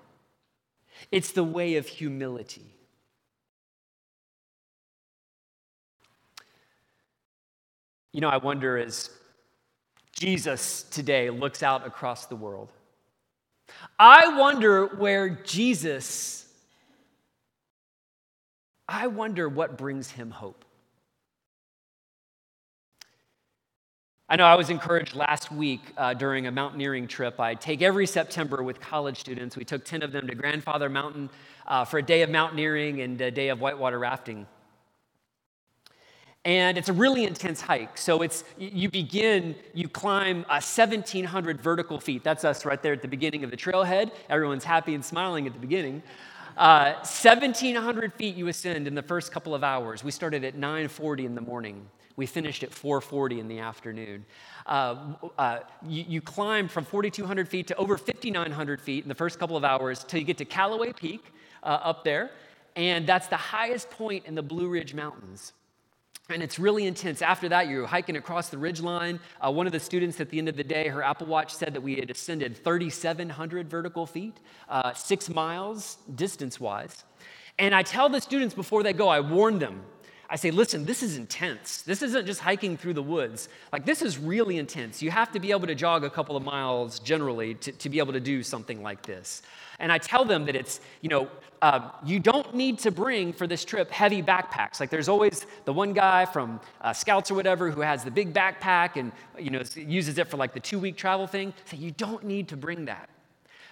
It's 1.11 1.33
the 1.33 1.43
way 1.43 1.75
of 1.75 1.89
humility. 1.89 2.71
You 8.13 8.21
know, 8.21 8.29
I 8.29 8.37
wonder 8.37 8.79
as 8.79 9.11
Jesus 10.13 10.85
today 10.85 11.31
looks 11.31 11.65
out 11.65 11.85
across 11.85 12.27
the 12.27 12.37
world 12.37 12.71
I 13.99 14.39
wonder 14.39 14.87
where 14.87 15.29
Jesus, 15.29 16.47
I 18.89 19.07
wonder 19.07 19.49
what 19.49 19.79
brings 19.79 20.11
him 20.11 20.31
hope. 20.31 20.65
I 24.27 24.37
know 24.37 24.47
I 24.47 24.55
was 24.55 24.71
encouraged 24.71 25.15
last 25.15 25.53
week 25.53 25.83
uh, 25.99 26.15
during 26.15 26.47
a 26.47 26.51
mountaineering 26.51 27.07
trip. 27.07 27.39
I 27.39 27.55
take 27.55 27.83
every 27.83 28.07
September 28.07 28.63
with 28.63 28.81
college 28.81 29.21
students. 29.21 29.55
We 29.55 29.67
took 29.67 29.85
10 29.85 30.03
of 30.03 30.13
them 30.13 30.27
to 30.27 30.35
Grandfather 30.35 30.89
Mountain 30.89 31.29
uh, 31.67 31.85
for 31.85 31.99
a 31.99 32.03
day 32.03 32.23
of 32.23 32.31
mountaineering 32.31 33.03
and 33.03 33.21
a 33.21 33.31
day 33.31 33.51
of 33.51 33.61
whitewater 33.61 33.99
rafting. 33.99 34.47
And 36.45 36.77
it's 36.77 36.91
a 36.91 36.93
really 36.93 37.25
intense 37.25 37.61
hike. 37.63 37.97
So 37.97 38.21
it's 38.21 38.45
you 38.59 38.91
begin, 38.91 39.55
you 39.73 39.89
climb 39.89 40.41
uh, 40.51 40.61
1,700 40.61 41.61
vertical 41.61 41.99
feet. 41.99 42.23
That's 42.23 42.45
us 42.45 42.67
right 42.67 42.83
there 42.83 42.93
at 42.93 43.01
the 43.01 43.09
beginning 43.09 43.45
of 43.45 43.51
the 43.51 43.57
trailhead. 43.57 44.11
Everyone's 44.29 44.65
happy 44.65 44.95
and 44.95 45.03
smiling 45.03 45.47
at 45.47 45.55
the 45.55 45.59
beginning. 45.59 46.03
Uh, 46.57 46.93
1,700 47.03 48.13
feet 48.13 48.37
you 48.37 48.49
ascend 48.49 48.87
in 48.87 48.95
the 48.95 49.03
first 49.03 49.33
couple 49.33 49.55
of 49.55 49.65
hours. 49.65 50.05
We 50.05 50.11
started 50.11 50.45
at 50.45 50.55
9:40 50.55 51.25
in 51.25 51.35
the 51.35 51.41
morning. 51.41 51.89
We 52.17 52.27
finished 52.27 52.63
at 52.63 52.71
4:40 52.71 53.41
in 53.41 53.49
the 53.49 53.59
afternoon. 53.59 54.25
Uh, 54.67 55.15
uh, 55.37 55.59
you, 55.89 56.05
you, 56.07 56.21
climb 56.21 56.69
from 56.69 56.85
4,200 56.85 57.49
feet 57.49 57.67
to 57.69 57.77
over 57.77 57.99
5,900 57.99 58.81
feet 58.81 59.03
in 59.03 59.09
the 59.09 59.15
first 59.15 59.39
couple 59.39 59.57
of 59.57 59.65
hours 59.65 60.05
till 60.05 60.21
you 60.21 60.27
get 60.27 60.39
to 60.39 60.45
Calloway 60.45 60.93
Peak 60.93 61.33
uh, 61.63 61.67
up 61.83 62.05
there, 62.05 62.31
and 62.77 63.07
that's 63.07 63.27
the 63.27 63.37
highest 63.37 63.91
point 63.91 64.25
in 64.27 64.35
the 64.35 64.43
Blue 64.43 64.69
Ridge 64.69 64.95
Mountains. 64.95 65.55
And 66.31 66.43
it's 66.43 66.59
really 66.59 66.87
intense. 66.87 67.21
After 67.21 67.51
that, 67.51 67.69
you're 67.69 67.87
hiking 67.87 68.17
across 68.17 68.49
the 68.49 68.57
ridge 68.57 68.81
line. 68.81 69.21
Uh, 69.41 69.53
one 69.53 69.67
of 69.67 69.73
the 69.73 69.81
students 69.81 70.21
at 70.21 70.31
the 70.31 70.39
end 70.39 70.49
of 70.49 70.57
the 70.57 70.65
day, 70.65 70.89
her 70.89 71.03
Apple 71.03 71.27
Watch 71.27 71.55
said 71.55 71.75
that 71.75 71.83
we 71.83 71.97
had 71.97 72.11
ascended 72.11 72.57
3,700 72.57 73.69
vertical 73.69 74.07
feet, 74.07 74.39
uh, 74.71 74.95
six 74.95 75.29
miles 75.29 75.99
distance 76.15 76.59
wise. 76.59 77.05
And 77.59 77.75
I 77.75 77.83
tell 77.83 78.09
the 78.09 78.21
students 78.21 78.55
before 78.55 78.83
they 78.83 78.95
go, 78.95 79.09
I 79.09 79.21
warn 79.21 79.59
them. 79.59 79.83
I 80.35 80.37
say, 80.37 80.51
listen, 80.51 80.85
this 80.85 81.05
is 81.05 81.17
intense. 81.17 81.83
This 81.83 82.03
isn't 82.03 82.27
just 82.27 82.41
hiking 82.41 82.77
through 82.77 82.95
the 82.95 83.03
woods. 83.05 83.49
Like, 83.73 83.87
this 83.87 84.03
is 84.03 84.19
really 84.19 84.59
intense. 84.59 85.01
You 85.01 85.13
have 85.13 85.31
to 85.31 85.39
be 85.39 85.53
able 85.53 85.69
to 85.69 85.77
jog 85.77 86.03
a 86.03 86.11
couple 86.11 86.37
of 86.37 86.43
miles 86.43 86.99
generally 86.99 87.55
to, 87.55 87.71
to 87.71 87.89
be 87.89 88.01
able 88.01 88.15
to 88.15 88.19
do 88.19 88.43
something 88.43 88.83
like 88.83 89.03
this. 89.03 89.43
And 89.79 89.93
I 89.93 89.99
tell 89.99 90.25
them 90.25 90.47
that 90.47 90.57
it's, 90.57 90.81
you 91.03 91.09
know, 91.09 91.29
uh, 91.63 91.89
you 92.05 92.19
don't 92.19 92.53
need 92.53 92.81
to 92.81 92.91
bring 92.91 93.33
for 93.33 93.47
this 93.47 93.65
trip 93.65 93.93
heavy 93.93 94.25
backpacks. 94.25 94.81
Like, 94.81 94.91
there's 94.91 95.09
always 95.09 95.47
the 95.67 95.73
one 95.73 95.93
guy 95.93 96.25
from 96.25 96.59
uh, 96.81 96.93
Scouts 96.93 97.31
or 97.31 97.35
whatever 97.37 97.71
who 97.71 97.83
has 97.83 98.03
the 98.03 98.11
big 98.11 98.35
backpack 98.35 98.97
and, 98.97 99.13
you 99.39 99.51
know, 99.51 99.63
uses 99.77 100.19
it 100.19 100.27
for 100.27 100.37
like 100.37 100.53
the 100.53 100.59
two 100.59 100.81
week 100.81 100.97
travel 100.97 101.29
thing. 101.29 101.55
Say, 101.67 101.77
you 101.77 101.93
don't 101.93 102.25
need 102.25 102.49
to 102.49 102.57
bring 102.57 102.87
that. 102.87 103.09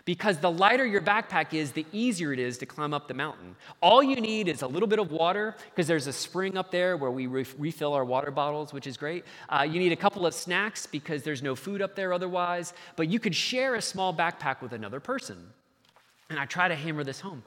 Because 0.05 0.39
the 0.39 0.51
lighter 0.51 0.85
your 0.85 1.01
backpack 1.01 1.55
is, 1.55 1.71
the 1.71 1.87
easier 1.93 2.33
it 2.33 2.41
is 2.41 2.59
to 2.59 2.67
climb 2.67 2.93
up 2.93 3.07
the 3.07 3.15
mountain. 3.15 3.55
All 3.81 4.03
you 4.03 4.17
need 4.17 4.49
is 4.49 4.63
a 4.63 4.67
little 4.67 4.89
bit 4.89 4.99
of 4.99 5.13
water, 5.13 5.55
because 5.71 5.87
there's 5.87 6.09
a 6.09 6.13
spring 6.13 6.57
up 6.57 6.73
there 6.73 6.97
where 6.97 7.13
we 7.13 7.29
re- 7.29 7.47
refill 7.57 7.93
our 7.93 8.05
water 8.05 8.33
bottles, 8.33 8.73
which 8.73 8.89
is 8.89 8.97
great. 8.97 9.25
Uh, 9.49 9.63
you 9.69 9.79
need 9.79 9.93
a 9.93 9.97
couple 9.97 10.27
of 10.27 10.35
snacks, 10.35 10.87
because 10.87 11.23
there's 11.23 11.41
no 11.41 11.55
food 11.55 11.81
up 11.81 11.95
there 11.95 12.13
otherwise. 12.13 12.73
But 12.97 13.09
you 13.09 13.21
could 13.21 13.35
share 13.35 13.77
a 13.77 13.83
small 13.83 14.13
backpack 14.13 14.61
with 14.61 14.73
another 14.73 14.99
person. 14.99 15.39
And 16.31 16.39
I 16.41 16.47
try 16.47 16.67
to 16.67 16.75
hammer 16.75 17.05
this 17.05 17.21
home. 17.21 17.45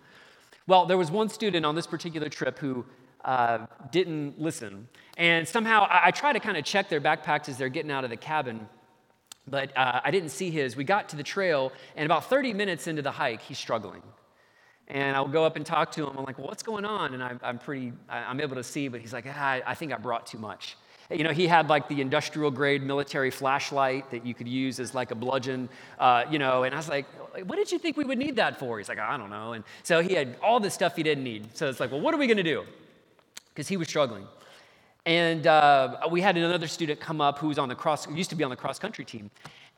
Well, 0.66 0.86
there 0.86 0.98
was 0.98 1.12
one 1.12 1.28
student 1.28 1.66
on 1.66 1.76
this 1.76 1.88
particular 1.88 2.30
trip 2.30 2.58
who 2.58 2.86
uh, 3.26 3.66
didn't 3.92 4.40
listen. 4.40 4.88
And 5.18 5.48
somehow 5.48 5.88
I, 5.90 6.08
I 6.08 6.12
try 6.12 6.32
to 6.32 6.40
kind 6.40 6.56
of 6.56 6.64
check 6.64 6.88
their 6.88 7.02
backpacks 7.02 7.50
as 7.50 7.58
they're 7.58 7.70
getting 7.70 7.92
out 7.92 8.04
of 8.04 8.10
the 8.12 8.18
cabin 8.18 8.70
but 9.48 9.76
uh, 9.78 10.02
I 10.04 10.12
didn't 10.12 10.30
see 10.30 10.50
his. 10.50 10.76
We 10.76 10.84
got 10.84 11.10
to 11.10 11.16
the 11.16 11.24
trail, 11.24 11.72
and 11.96 12.06
about 12.06 12.30
30 12.30 12.54
minutes 12.54 12.88
into 12.88 13.02
the 13.02 13.12
hike, 13.12 13.42
he's 13.42 13.60
struggling. 13.60 14.02
And 14.88 15.16
I'll 15.16 15.28
go 15.28 15.46
up 15.46 15.56
and 15.56 15.66
talk 15.66 15.92
to 15.94 16.08
him. 16.08 16.18
I'm 16.18 16.26
like, 16.26 16.38
well, 16.38 16.48
what's 16.48 16.64
going 16.64 16.86
on? 16.86 17.14
And 17.14 17.24
I'm, 17.24 17.40
I'm 17.44 17.58
pretty, 17.58 17.92
I'm 18.08 18.40
able 18.40 18.56
to 18.56 18.64
see, 18.64 18.88
but 18.88 19.02
he's 19.02 19.14
like, 19.14 19.26
ah, 19.28 19.60
I 19.66 19.74
think 19.74 19.92
I 19.92 19.98
brought 19.98 20.28
too 20.28 20.38
much. 20.38 20.78
You 21.10 21.24
know, 21.24 21.32
he 21.32 21.46
had 21.46 21.70
like 21.70 21.88
the 21.88 22.02
industrial 22.02 22.50
grade 22.50 22.82
military 22.82 23.30
flashlight 23.30 24.10
that 24.10 24.26
you 24.26 24.34
could 24.34 24.48
use 24.48 24.80
as 24.80 24.96
like 24.96 25.12
a 25.12 25.16
bludgeon, 25.16 25.70
uh, 26.00 26.24
you 26.32 26.40
know, 26.40 26.64
and 26.64 26.74
I 26.74 26.78
was 26.78 26.90
like, 26.90 27.06
what 27.48 27.58
did 27.58 27.72
you 27.72 27.78
think 27.78 27.96
we 27.96 28.04
would 28.04 28.18
need 28.18 28.38
that 28.38 28.58
for? 28.58 28.80
He's 28.80 28.90
like, 28.90 28.98
I 28.98 29.16
don't 29.16 29.30
know. 29.30 29.54
And 29.54 29.64
so 29.84 30.02
he 30.02 30.16
had 30.16 30.36
all 30.42 30.60
the 30.60 30.72
stuff 30.72 30.96
he 30.96 31.04
didn't 31.04 31.24
need. 31.24 31.56
So 31.56 31.70
it's 31.70 31.80
like, 31.80 31.92
well, 31.92 32.02
what 32.02 32.14
are 32.16 32.18
we 32.18 32.26
going 32.26 32.38
to 32.38 32.44
do? 32.44 32.64
Because 33.54 33.68
he 33.68 33.78
was 33.78 33.88
struggling. 33.88 34.26
And 35.06 35.46
uh, 35.46 35.98
we 36.10 36.22
had 36.22 36.36
another 36.36 36.68
student 36.68 37.00
come 37.00 37.22
up 37.22 37.38
who 37.38 37.48
was 37.48 37.60
on 37.60 37.70
the 37.70 37.76
cross, 37.76 38.10
used 38.10 38.32
to 38.32 38.36
be 38.36 38.44
on 38.44 38.50
the 38.50 38.56
cross 38.56 38.80
country 38.80 39.06
team. 39.06 39.30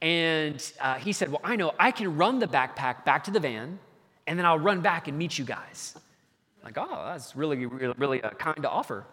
And 0.01 0.71
uh, 0.79 0.95
he 0.95 1.11
said, 1.11 1.29
Well, 1.31 1.41
I 1.43 1.55
know 1.55 1.73
I 1.79 1.91
can 1.91 2.15
run 2.17 2.39
the 2.39 2.47
backpack 2.47 3.03
back 3.03 3.23
to 3.25 3.31
the 3.31 3.39
van, 3.39 3.79
and 4.27 4.37
then 4.37 4.45
I'll 4.45 4.59
run 4.59 4.81
back 4.81 5.07
and 5.07 5.17
meet 5.17 5.37
you 5.37 5.45
guys. 5.45 5.95
I'm 6.61 6.73
like, 6.73 6.77
oh, 6.77 7.05
that's 7.07 7.35
really, 7.35 7.65
really, 7.65 7.93
really 7.97 8.21
a 8.21 8.29
kind 8.31 8.61
to 8.61 8.69
offer. 8.69 9.05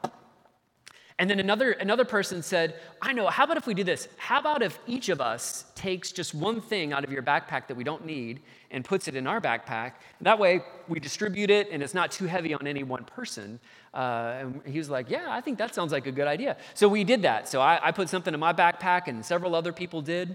And 1.21 1.31
then 1.31 1.39
another, 1.39 1.73
another 1.73 2.05
person 2.05 2.43
said, 2.43 2.75
I 3.01 3.13
know, 3.13 3.29
how 3.29 3.45
about 3.45 3.57
if 3.57 3.69
we 3.69 3.75
do 3.75 3.85
this? 3.85 4.09
How 4.17 4.41
about 4.41 4.63
if 4.63 4.81
each 4.89 5.09
of 5.09 5.21
us 5.21 5.65
takes 5.77 6.11
just 6.11 6.35
one 6.35 6.61
thing 6.61 6.93
out 6.93 7.05
of 7.05 7.13
your 7.13 7.23
backpack 7.23 7.69
that 7.69 7.77
we 7.77 7.85
don't 7.85 8.05
need 8.05 8.41
and 8.73 8.85
puts 8.85 9.07
it 9.07 9.15
in 9.15 9.29
our 9.29 9.41
backpack? 9.41 9.93
That 10.23 10.41
way 10.41 10.63
we 10.89 10.99
distribute 10.99 11.51
it 11.51 11.69
and 11.71 11.85
it's 11.85 11.95
not 11.95 12.11
too 12.11 12.27
heavy 12.27 12.53
on 12.53 12.67
any 12.67 12.83
one 12.83 13.05
person. 13.05 13.61
Uh, 13.93 14.39
and 14.41 14.63
he 14.67 14.79
was 14.79 14.91
like, 14.91 15.09
Yeah, 15.09 15.27
I 15.29 15.41
think 15.41 15.57
that 15.59 15.73
sounds 15.73 15.93
like 15.93 16.09
a 16.09 16.13
good 16.13 16.27
idea. 16.27 16.57
So 16.75 16.89
we 16.89 17.05
did 17.05 17.23
that. 17.23 17.49
So 17.49 17.61
I, 17.61 17.79
I 17.81 17.93
put 17.93 18.09
something 18.09 18.35
in 18.35 18.41
my 18.41 18.53
backpack 18.53 19.07
and 19.07 19.25
several 19.25 19.55
other 19.55 19.73
people 19.73 20.03
did. 20.03 20.35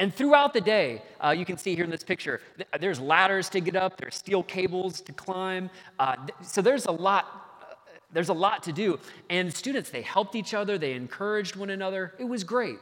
And 0.00 0.12
throughout 0.12 0.52
the 0.52 0.60
day, 0.60 1.02
uh, 1.24 1.30
you 1.30 1.44
can 1.44 1.56
see 1.56 1.76
here 1.76 1.84
in 1.84 1.90
this 1.90 2.02
picture, 2.02 2.40
there's 2.80 2.98
ladders 2.98 3.48
to 3.50 3.60
get 3.60 3.76
up, 3.76 3.96
there's 3.96 4.16
steel 4.16 4.42
cables 4.42 5.00
to 5.02 5.12
climb. 5.12 5.70
Uh, 5.98 6.16
so 6.42 6.60
there's 6.60 6.86
a 6.86 6.92
lot 6.92 7.47
there's 8.12 8.28
a 8.28 8.34
lot 8.34 8.62
to 8.64 8.72
do. 8.72 8.98
And 9.28 9.52
students, 9.52 9.90
they 9.90 10.02
helped 10.02 10.34
each 10.34 10.54
other, 10.54 10.78
they 10.78 10.92
encouraged 10.92 11.56
one 11.56 11.70
another. 11.70 12.14
It 12.18 12.24
was 12.24 12.44
great. 12.44 12.78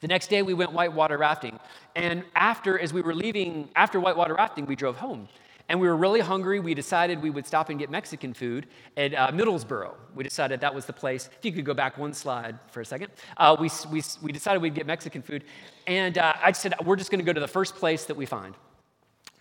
The 0.00 0.08
next 0.08 0.28
day, 0.28 0.40
we 0.42 0.54
went 0.54 0.72
whitewater 0.72 1.18
rafting. 1.18 1.58
And 1.94 2.24
after, 2.34 2.78
as 2.78 2.92
we 2.92 3.02
were 3.02 3.14
leaving, 3.14 3.68
after 3.76 4.00
whitewater 4.00 4.34
rafting, 4.34 4.64
we 4.64 4.74
drove 4.74 4.96
home. 4.96 5.28
And 5.68 5.78
we 5.78 5.86
were 5.86 5.96
really 5.96 6.20
hungry. 6.20 6.58
We 6.58 6.74
decided 6.74 7.22
we 7.22 7.30
would 7.30 7.46
stop 7.46 7.68
and 7.68 7.78
get 7.78 7.90
Mexican 7.90 8.34
food 8.34 8.66
at 8.96 9.14
uh, 9.14 9.30
Middlesboro. 9.30 9.92
We 10.14 10.24
decided 10.24 10.60
that 10.62 10.74
was 10.74 10.86
the 10.86 10.92
place. 10.92 11.28
If 11.38 11.44
you 11.44 11.52
could 11.52 11.64
go 11.64 11.74
back 11.74 11.96
one 11.96 12.12
slide 12.12 12.58
for 12.70 12.80
a 12.80 12.84
second, 12.84 13.12
uh, 13.36 13.56
we, 13.60 13.70
we, 13.92 14.02
we 14.22 14.32
decided 14.32 14.62
we'd 14.62 14.74
get 14.74 14.86
Mexican 14.86 15.22
food. 15.22 15.44
And 15.86 16.18
uh, 16.18 16.32
I 16.42 16.52
said, 16.52 16.74
we're 16.84 16.96
just 16.96 17.10
going 17.10 17.20
to 17.20 17.24
go 17.24 17.32
to 17.32 17.40
the 17.40 17.46
first 17.46 17.76
place 17.76 18.06
that 18.06 18.16
we 18.16 18.26
find. 18.26 18.56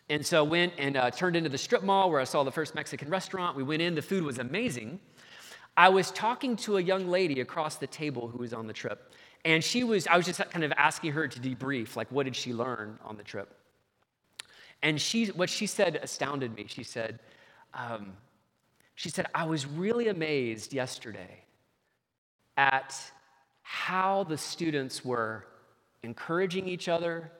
And 0.10 0.26
so 0.26 0.44
went 0.44 0.74
and 0.78 0.98
uh, 0.98 1.12
turned 1.12 1.36
into 1.36 1.50
the 1.50 1.58
strip 1.58 1.84
mall 1.84 2.10
where 2.10 2.20
I 2.20 2.24
saw 2.24 2.44
the 2.44 2.52
first 2.52 2.74
Mexican 2.74 3.10
restaurant. 3.10 3.56
We 3.56 3.64
went 3.64 3.82
in, 3.82 3.94
the 3.94 4.02
food 4.02 4.24
was 4.24 4.40
amazing. 4.40 5.00
I 5.78 5.90
was 5.90 6.10
talking 6.12 6.56
to 6.58 6.78
a 6.78 6.82
young 6.82 7.08
lady 7.08 7.42
across 7.42 7.76
the 7.76 7.88
table 7.88 8.28
who 8.28 8.40
was 8.40 8.52
on 8.52 8.66
the 8.66 8.74
trip. 8.74 9.14
And 9.46 9.64
she 9.64 9.84
was, 9.84 10.08
I 10.08 10.18
was 10.18 10.26
just 10.26 10.40
kind 10.50 10.66
of 10.66 10.74
asking 10.76 11.12
her 11.14 11.28
to 11.28 11.40
debrief, 11.40 11.96
like, 11.96 12.12
what 12.12 12.24
did 12.26 12.36
she 12.36 12.54
learn 12.54 12.98
on 13.06 13.18
the 13.18 13.24
trip? 13.24 13.56
And 14.82 15.00
she, 15.00 15.28
what 15.28 15.50
she 15.50 15.68
said 15.68 15.98
astounded 16.02 16.56
me. 16.56 16.66
She 16.68 16.84
said, 16.84 17.20
um, 17.74 18.14
she 18.96 19.10
said, 19.10 19.28
I 19.34 19.46
was 19.46 19.66
really 19.66 20.08
amazed 20.08 20.74
yesterday 20.74 21.44
at 22.58 22.96
how 23.62 24.26
the 24.26 24.38
students 24.38 25.06
were 25.06 25.46
encouraging 26.04 26.68
each 26.68 26.90
other 26.90 27.32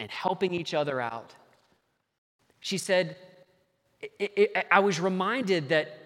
and 0.00 0.10
helping 0.10 0.52
each 0.52 0.74
other 0.74 1.00
out 1.00 1.34
she 2.64 2.78
said, 2.78 3.16
it, 4.00 4.32
it, 4.36 4.66
I 4.70 4.80
was 4.80 4.98
reminded 4.98 5.68
that, 5.68 5.98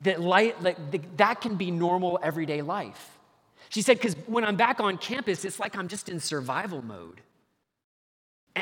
that, 0.00 0.22
light, 0.22 0.62
like, 0.62 0.78
that 1.18 1.42
can 1.42 1.56
be 1.56 1.70
normal 1.70 2.18
everyday 2.22 2.62
life. 2.62 3.18
She 3.68 3.82
said, 3.82 3.98
because 3.98 4.14
when 4.26 4.42
I'm 4.42 4.56
back 4.56 4.80
on 4.80 4.96
campus, 4.96 5.44
it's 5.44 5.60
like 5.60 5.76
I'm 5.76 5.88
just 5.88 6.08
in 6.08 6.18
survival 6.18 6.80
mode. 6.80 7.20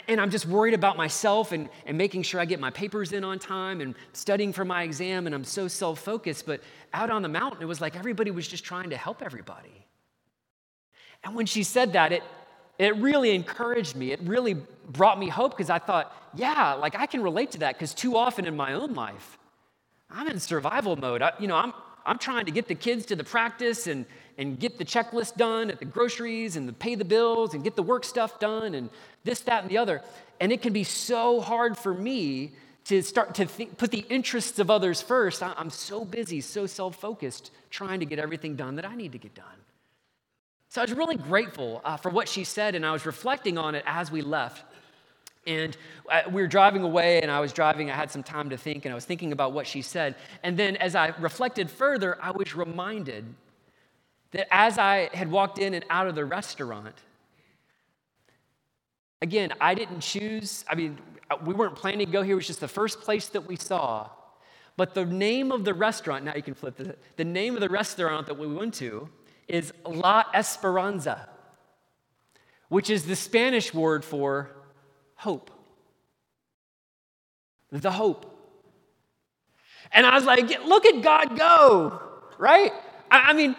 And 0.09 0.21
I'm 0.21 0.31
just 0.31 0.45
worried 0.45 0.75
about 0.75 0.97
myself 0.97 1.53
and, 1.53 1.69
and 1.87 1.97
making 1.97 2.25
sure 2.25 2.41
I 2.41 2.47
get 2.47 2.59
my 2.59 2.71
papers 2.71 3.13
in 3.13 3.23
on 3.23 3.39
time 3.39 3.81
and 3.81 3.95
studying 4.13 4.53
for 4.53 4.65
my 4.65 4.83
exam, 4.83 5.27
and 5.27 5.35
I'm 5.37 5.45
so 5.45 5.69
self 5.69 6.01
focused. 6.01 6.47
But 6.47 6.63
out 6.93 7.11
on 7.11 7.23
the 7.23 7.29
mountain, 7.29 7.63
it 7.63 7.67
was 7.67 7.81
like 7.81 7.95
everybody 7.95 8.33
was 8.33 8.49
just 8.49 8.65
trying 8.65 8.91
to 8.91 8.97
help 8.97 9.23
everybody. 9.23 9.87
And 11.23 11.37
when 11.37 11.47
she 11.47 11.63
said 11.63 11.93
that, 11.93 12.11
it, 12.11 12.25
it 12.79 12.97
really 12.97 13.35
encouraged 13.35 13.97
me. 13.97 14.13
It 14.13 14.21
really 14.23 14.57
brought 14.89 15.19
me 15.19 15.29
hope 15.29 15.53
because 15.53 15.71
I 15.71 15.79
thought, 15.79 16.15
yeah, 16.35 16.75
like 16.75 16.95
I 16.97 17.07
can 17.07 17.23
relate 17.23 17.53
to 17.53 17.59
that 17.59 17.75
because 17.75 17.95
too 17.95 18.17
often 18.17 18.47
in 18.47 18.57
my 18.57 18.75
own 18.75 18.95
life, 18.95 19.39
I'm 20.11 20.29
in 20.29 20.41
survival 20.41 20.97
mode. 20.97 21.23
I, 21.23 21.33
you 21.39 21.47
know, 21.47 21.57
I'm, 21.57 21.73
I'm 22.05 22.19
trying 22.19 22.47
to 22.47 22.53
get 22.53 22.69
the 22.69 22.75
kids 22.75 23.07
to 23.07 23.17
the 23.17 23.25
practice 23.25 23.87
and, 23.87 24.07
and 24.37 24.59
get 24.59 24.79
the 24.79 24.85
checklist 24.85 25.37
done 25.37 25.71
at 25.71 25.79
the 25.79 25.85
groceries 25.85 26.57
and 26.57 26.69
the 26.69 26.73
pay 26.73 26.95
the 26.95 27.05
bills 27.05 27.55
and 27.55 27.65
get 27.65 27.77
the 27.77 27.83
work 27.83 28.05
stuff 28.05 28.39
done 28.39 28.75
and 28.75 28.91
this, 29.23 29.41
that, 29.41 29.63
and 29.63 29.71
the 29.71 29.79
other. 29.79 30.03
And 30.41 30.53
it 30.53 30.61
can 30.61 30.73
be 30.73 30.85
so 30.85 31.41
hard 31.41 31.79
for 31.79 31.95
me 31.95 32.53
to 32.87 33.03
start 33.03 33.37
to 33.37 33.47
think, 33.47 33.79
put 33.79 33.91
the 33.91 34.05
interests 34.11 34.59
of 34.59 34.71
others 34.71 35.01
first. 35.01 35.43
I'm 35.43 35.71
so 35.71 36.05
busy, 36.05 36.41
so 36.41 36.67
self 36.67 36.97
focused, 36.97 37.51
trying 37.71 38.01
to 38.01 38.07
get 38.07 38.19
everything 38.19 38.57
done 38.57 38.77
that 38.77 38.85
I 38.85 38.95
need 38.95 39.13
to 39.13 39.19
get 39.19 39.35
done. 39.35 39.47
So 40.75 40.81
I 40.81 40.85
was 40.87 40.93
really 40.93 41.15
grateful 41.15 41.81
uh, 41.85 41.97
for 41.97 42.11
what 42.11 42.29
she 42.29 42.43
said, 42.43 42.75
and 42.75 42.85
I 42.85 42.91
was 42.91 43.07
reflecting 43.07 43.59
on 43.59 43.77
it 43.77 43.85
as 43.87 44.11
we 44.11 44.23
left. 44.23 44.65
And 45.47 45.77
uh, 46.11 46.23
we 46.29 46.43
were 46.43 46.49
driving 46.49 46.83
away, 46.83 47.23
and 47.23 47.31
I 47.31 47.39
was 47.39 47.53
driving. 47.53 47.93
I 47.93 47.95
had 47.95 48.11
some 48.11 48.25
time 48.25 48.51
to 48.51 48.57
think, 48.57 48.85
and 48.85 48.91
I 48.91 48.97
was 48.97 49.05
thinking 49.05 49.31
about 49.31 49.53
what 49.53 49.69
she 49.69 49.83
said. 49.83 50.17
And 50.43 50.57
then 50.57 50.75
as 50.79 50.97
I 50.97 51.15
reflected 51.21 51.71
further, 51.71 52.19
I 52.21 52.33
was 52.33 52.57
reminded 52.57 53.25
that 54.33 54.53
as 54.53 54.77
I 54.77 55.11
had 55.15 55.31
walked 55.31 55.61
in 55.61 55.75
and 55.75 55.85
out 55.91 56.09
of 56.09 56.17
the 56.17 56.25
restaurant, 56.25 56.97
again, 59.23 59.53
I 59.61 59.75
didn't 59.75 60.01
choose, 60.01 60.65
I 60.69 60.75
mean, 60.75 60.99
uh, 61.31 61.37
we 61.47 61.55
weren't 61.55 61.77
planning 61.77 62.05
to 62.05 62.13
go 62.13 62.23
here, 62.23 62.33
it 62.33 62.35
was 62.35 62.49
just 62.49 62.59
the 62.59 62.67
first 62.67 63.01
place 63.01 63.29
that 63.29 63.47
we 63.47 63.55
saw. 63.55 64.11
But 64.77 64.95
the 64.95 65.05
name 65.05 65.53
of 65.53 65.65
the 65.65 65.73
restaurant, 65.73 66.25
now 66.25 66.35
you 66.35 66.43
can 66.43 66.55
flip 66.55 66.79
the, 66.79 66.97
the 67.15 67.25
name 67.25 67.55
of 67.55 67.61
the 67.61 67.69
restaurant 67.69 68.27
that 68.27 68.37
we 68.37 68.49
went 68.49 68.75
to 68.75 69.09
is 69.49 69.73
La 69.85 70.25
Esperanza, 70.33 71.29
which 72.69 72.91
is 72.91 73.05
the 73.05 73.17
Spanish 73.17 73.73
word 73.73 74.05
for 74.05 74.51
hope. 75.17 75.51
The 77.71 77.91
hope. 77.91 78.31
And 79.93 80.07
I 80.07 80.15
was 80.15 80.25
like, 80.25 80.49
look 80.65 80.87
at 80.87 81.03
God 81.03 81.37
go, 81.37 82.01
right? 82.39 82.73
I, 83.11 83.33
mean, 83.33 83.57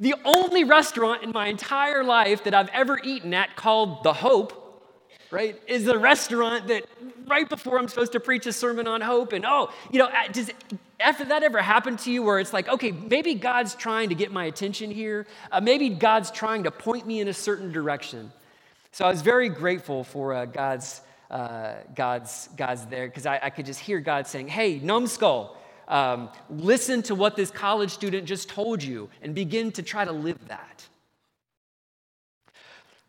the 0.00 0.14
only 0.24 0.64
restaurant 0.64 1.22
in 1.22 1.32
my 1.32 1.48
entire 1.48 2.04
life 2.04 2.44
that 2.44 2.54
I've 2.54 2.70
ever 2.70 2.98
eaten 3.02 3.34
at 3.34 3.56
called 3.56 4.02
The 4.02 4.12
Hope 4.12 4.67
right, 5.30 5.60
is 5.66 5.84
the 5.84 5.98
restaurant 5.98 6.68
that 6.68 6.84
right 7.26 7.48
before 7.48 7.78
I'm 7.78 7.88
supposed 7.88 8.12
to 8.12 8.20
preach 8.20 8.46
a 8.46 8.52
sermon 8.52 8.86
on 8.86 9.00
hope, 9.00 9.32
and 9.32 9.44
oh, 9.46 9.70
you 9.90 9.98
know, 9.98 10.08
does 10.32 10.50
after 11.00 11.24
that 11.26 11.42
ever 11.42 11.62
happen 11.62 11.96
to 11.98 12.10
you 12.10 12.22
where 12.22 12.40
it's 12.40 12.52
like, 12.52 12.68
okay, 12.68 12.90
maybe 12.92 13.34
God's 13.34 13.74
trying 13.74 14.08
to 14.08 14.14
get 14.14 14.32
my 14.32 14.46
attention 14.46 14.90
here, 14.90 15.26
uh, 15.52 15.60
maybe 15.60 15.88
God's 15.90 16.30
trying 16.30 16.64
to 16.64 16.70
point 16.70 17.06
me 17.06 17.20
in 17.20 17.28
a 17.28 17.34
certain 17.34 17.70
direction. 17.70 18.32
So 18.92 19.04
I 19.04 19.10
was 19.10 19.22
very 19.22 19.48
grateful 19.48 20.02
for 20.02 20.34
uh, 20.34 20.44
God's 20.46 21.02
uh, 21.30 21.74
God's 21.94 22.48
God's 22.56 22.86
there 22.86 23.06
because 23.06 23.26
I, 23.26 23.38
I, 23.42 23.50
could 23.50 23.66
just 23.66 23.80
hear 23.80 24.00
God 24.00 24.26
saying, 24.26 24.48
"Hey, 24.48 24.78
numbskull, 24.78 25.58
um, 25.88 26.28
listen 26.50 27.02
to 27.04 27.14
what 27.14 27.34
this 27.34 27.50
college 27.50 27.90
student 27.90 28.26
just 28.26 28.48
told 28.48 28.82
you 28.82 29.08
and 29.22 29.34
begin 29.34 29.72
to 29.72 29.82
try 29.82 30.04
to 30.04 30.12
live 30.12 30.48
that. 30.48 30.86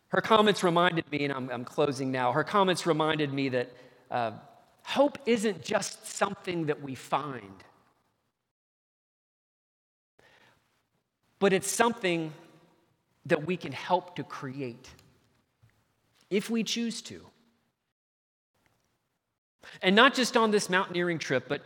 Her 0.09 0.21
comments 0.21 0.63
reminded 0.63 1.09
me, 1.11 1.23
and 1.23 1.33
I'm, 1.33 1.49
I'm 1.49 1.65
closing 1.65 2.11
now, 2.11 2.31
her 2.31 2.43
comments 2.43 2.85
reminded 2.85 3.31
me 3.31 3.49
that 3.49 3.71
uh, 4.09 4.31
hope 4.83 5.19
isn't 5.25 5.63
just 5.63 6.07
something 6.07 6.65
that 6.65 6.81
we 6.81 6.95
find, 6.95 7.63
but 11.37 11.53
it's 11.53 11.71
something 11.71 12.33
that 13.27 13.45
we 13.45 13.55
can 13.55 13.71
help 13.71 14.15
to 14.15 14.23
create 14.23 14.89
if 16.29 16.49
we 16.49 16.63
choose 16.63 17.01
to. 17.03 17.21
And 19.81 19.95
not 19.95 20.15
just 20.15 20.35
on 20.35 20.49
this 20.49 20.69
mountaineering 20.69 21.19
trip, 21.19 21.45
but 21.47 21.61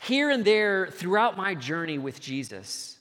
here 0.00 0.30
and 0.30 0.44
there 0.44 0.88
throughout 0.88 1.36
my 1.36 1.54
journey 1.54 1.96
with 1.98 2.20
Jesus, 2.20 2.95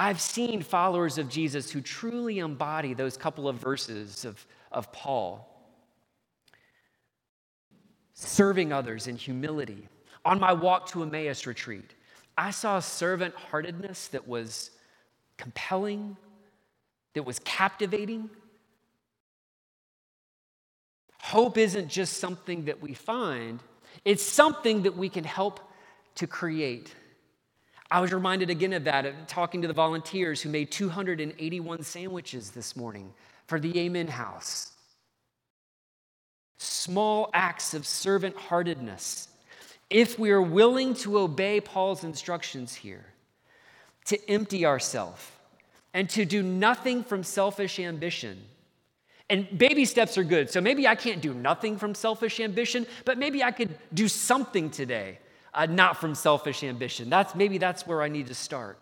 I've 0.00 0.18
seen 0.18 0.62
followers 0.62 1.18
of 1.18 1.28
Jesus 1.28 1.70
who 1.70 1.82
truly 1.82 2.38
embody 2.38 2.94
those 2.94 3.18
couple 3.18 3.46
of 3.46 3.56
verses 3.56 4.24
of, 4.24 4.46
of 4.72 4.90
Paul. 4.92 5.46
Serving 8.14 8.72
others 8.72 9.08
in 9.08 9.16
humility. 9.16 9.86
On 10.24 10.40
my 10.40 10.54
walk 10.54 10.88
to 10.92 11.02
Emmaus 11.02 11.44
retreat, 11.44 11.92
I 12.38 12.50
saw 12.50 12.80
servant 12.80 13.34
heartedness 13.34 14.08
that 14.08 14.26
was 14.26 14.70
compelling, 15.36 16.16
that 17.12 17.26
was 17.26 17.38
captivating. 17.40 18.30
Hope 21.20 21.58
isn't 21.58 21.88
just 21.88 22.16
something 22.16 22.64
that 22.64 22.80
we 22.80 22.94
find, 22.94 23.60
it's 24.06 24.22
something 24.22 24.80
that 24.84 24.96
we 24.96 25.10
can 25.10 25.24
help 25.24 25.60
to 26.14 26.26
create. 26.26 26.94
I 27.90 28.00
was 28.00 28.12
reminded 28.12 28.50
again 28.50 28.72
of 28.72 28.84
that, 28.84 29.28
talking 29.28 29.62
to 29.62 29.68
the 29.68 29.74
volunteers 29.74 30.40
who 30.40 30.48
made 30.48 30.70
281 30.70 31.82
sandwiches 31.82 32.50
this 32.50 32.76
morning 32.76 33.12
for 33.46 33.58
the 33.58 33.76
Amen 33.80 34.06
House. 34.06 34.72
Small 36.58 37.30
acts 37.34 37.74
of 37.74 37.86
servant 37.86 38.36
heartedness. 38.36 39.28
If 39.88 40.18
we 40.18 40.30
are 40.30 40.42
willing 40.42 40.94
to 40.94 41.18
obey 41.18 41.60
Paul's 41.60 42.04
instructions 42.04 42.74
here, 42.74 43.06
to 44.06 44.30
empty 44.30 44.64
ourselves 44.66 45.30
and 45.92 46.08
to 46.10 46.24
do 46.24 46.42
nothing 46.42 47.02
from 47.02 47.22
selfish 47.24 47.78
ambition. 47.78 48.40
And 49.28 49.46
baby 49.56 49.84
steps 49.84 50.16
are 50.16 50.24
good. 50.24 50.50
So 50.50 50.60
maybe 50.60 50.86
I 50.86 50.94
can't 50.94 51.20
do 51.20 51.34
nothing 51.34 51.76
from 51.76 51.94
selfish 51.94 52.40
ambition, 52.40 52.86
but 53.04 53.18
maybe 53.18 53.42
I 53.42 53.50
could 53.50 53.74
do 53.92 54.08
something 54.08 54.70
today 54.70 55.18
uh, 55.54 55.66
not 55.66 55.96
from 55.96 56.14
selfish 56.14 56.62
ambition. 56.62 57.10
That's, 57.10 57.34
maybe 57.34 57.58
that's 57.58 57.86
where 57.86 58.02
I 58.02 58.08
need 58.08 58.28
to 58.28 58.34
start. 58.34 58.78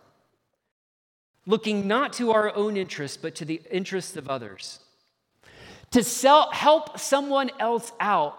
Looking 1.46 1.88
not 1.88 2.12
to 2.14 2.32
our 2.32 2.54
own 2.54 2.76
interests, 2.76 3.16
but 3.16 3.34
to 3.36 3.44
the 3.44 3.60
interests 3.70 4.16
of 4.16 4.28
others. 4.28 4.80
To 5.92 6.02
sell, 6.02 6.50
help 6.50 6.98
someone 6.98 7.50
else 7.58 7.90
out 8.00 8.36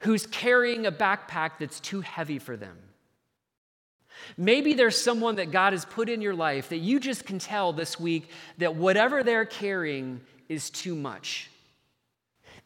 who's 0.00 0.26
carrying 0.26 0.86
a 0.86 0.92
backpack 0.92 1.52
that's 1.58 1.80
too 1.80 2.00
heavy 2.00 2.38
for 2.38 2.56
them. 2.56 2.76
Maybe 4.36 4.74
there's 4.74 5.00
someone 5.00 5.36
that 5.36 5.50
God 5.50 5.72
has 5.72 5.84
put 5.84 6.08
in 6.08 6.20
your 6.20 6.34
life 6.34 6.68
that 6.68 6.78
you 6.78 7.00
just 7.00 7.24
can 7.24 7.38
tell 7.38 7.72
this 7.72 7.98
week 7.98 8.28
that 8.58 8.76
whatever 8.76 9.22
they're 9.22 9.44
carrying 9.44 10.20
is 10.48 10.70
too 10.70 10.94
much. 10.94 11.50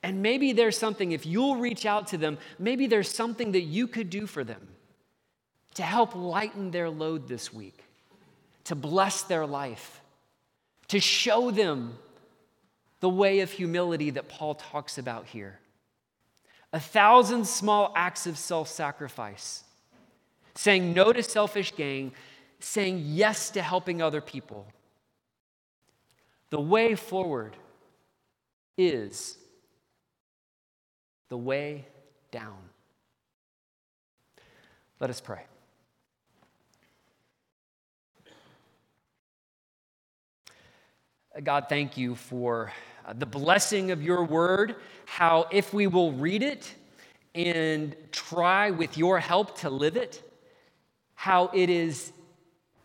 And 0.06 0.22
maybe 0.22 0.52
there's 0.52 0.78
something, 0.78 1.10
if 1.10 1.26
you'll 1.26 1.56
reach 1.56 1.84
out 1.84 2.06
to 2.08 2.16
them, 2.16 2.38
maybe 2.60 2.86
there's 2.86 3.12
something 3.12 3.50
that 3.50 3.62
you 3.62 3.88
could 3.88 4.08
do 4.08 4.28
for 4.28 4.44
them 4.44 4.68
to 5.74 5.82
help 5.82 6.14
lighten 6.14 6.70
their 6.70 6.88
load 6.88 7.26
this 7.26 7.52
week, 7.52 7.82
to 8.62 8.76
bless 8.76 9.24
their 9.24 9.44
life, 9.44 10.00
to 10.86 11.00
show 11.00 11.50
them 11.50 11.98
the 13.00 13.08
way 13.08 13.40
of 13.40 13.50
humility 13.50 14.10
that 14.10 14.28
Paul 14.28 14.54
talks 14.54 14.96
about 14.96 15.26
here. 15.26 15.58
A 16.72 16.78
thousand 16.78 17.44
small 17.44 17.92
acts 17.96 18.28
of 18.28 18.38
self 18.38 18.68
sacrifice, 18.68 19.64
saying 20.54 20.94
no 20.94 21.12
to 21.12 21.22
selfish 21.24 21.74
gain, 21.74 22.12
saying 22.60 23.02
yes 23.04 23.50
to 23.50 23.60
helping 23.60 24.00
other 24.00 24.20
people. 24.20 24.68
The 26.50 26.60
way 26.60 26.94
forward 26.94 27.56
is 28.78 29.38
the 31.28 31.36
way 31.36 31.86
down. 32.30 32.56
Let 35.00 35.10
us 35.10 35.20
pray. 35.20 35.44
God, 41.42 41.66
thank 41.68 41.98
you 41.98 42.14
for 42.14 42.72
uh, 43.04 43.12
the 43.12 43.26
blessing 43.26 43.90
of 43.90 44.02
your 44.02 44.24
word, 44.24 44.76
how 45.04 45.46
if 45.50 45.74
we 45.74 45.86
will 45.86 46.12
read 46.12 46.42
it 46.42 46.74
and 47.34 47.94
try 48.10 48.70
with 48.70 48.96
your 48.96 49.20
help 49.20 49.58
to 49.58 49.68
live 49.68 49.96
it, 49.96 50.22
how 51.14 51.50
it 51.52 51.68
is 51.68 52.12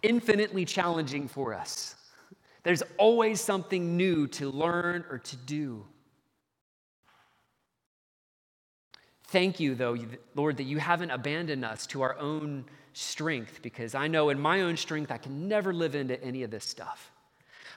infinitely 0.04 0.66
challenging 0.66 1.30
for 1.30 1.54
us. 1.54 1.96
There's 2.64 2.84
always 2.98 3.40
something 3.40 3.96
new 3.96 4.28
to 4.28 4.50
learn 4.50 5.06
or 5.10 5.18
to 5.18 5.36
do. 5.38 5.86
Thank 9.32 9.62
you, 9.62 9.76
though, 9.76 9.98
Lord, 10.36 10.58
that 10.58 10.64
you 10.64 10.78
haven't 10.78 11.12
abandoned 11.12 11.64
us 11.64 11.88
to 11.88 12.02
our 12.02 12.18
own 12.20 12.66
strength, 12.92 13.62
because 13.62 13.96
I 13.96 14.08
know 14.08 14.30
in 14.30 14.38
my 14.38 14.62
own 14.62 14.76
strength 14.76 15.10
I 15.10 15.18
can 15.18 15.48
never 15.48 15.74
live 15.74 15.96
into 15.96 16.22
any 16.22 16.44
of 16.44 16.52
this 16.52 16.66
stuff. 16.66 17.14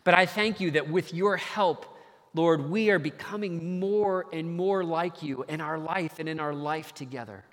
But 0.02 0.14
I 0.14 0.26
thank 0.26 0.58
you 0.58 0.72
that 0.72 0.90
with 0.90 1.14
your 1.14 1.36
help, 1.36 1.86
Lord, 2.34 2.68
we 2.68 2.90
are 2.90 2.98
becoming 2.98 3.78
more 3.78 4.26
and 4.32 4.56
more 4.56 4.82
like 4.82 5.22
you 5.22 5.44
in 5.44 5.60
our 5.60 5.78
life 5.78 6.18
and 6.18 6.28
in 6.28 6.40
our 6.40 6.52
life 6.52 6.92
together. 6.92 7.44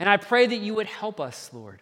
And 0.00 0.08
I 0.08 0.16
pray 0.16 0.48
that 0.48 0.56
you 0.56 0.74
would 0.74 0.88
help 0.88 1.20
us, 1.20 1.50
Lord, 1.52 1.80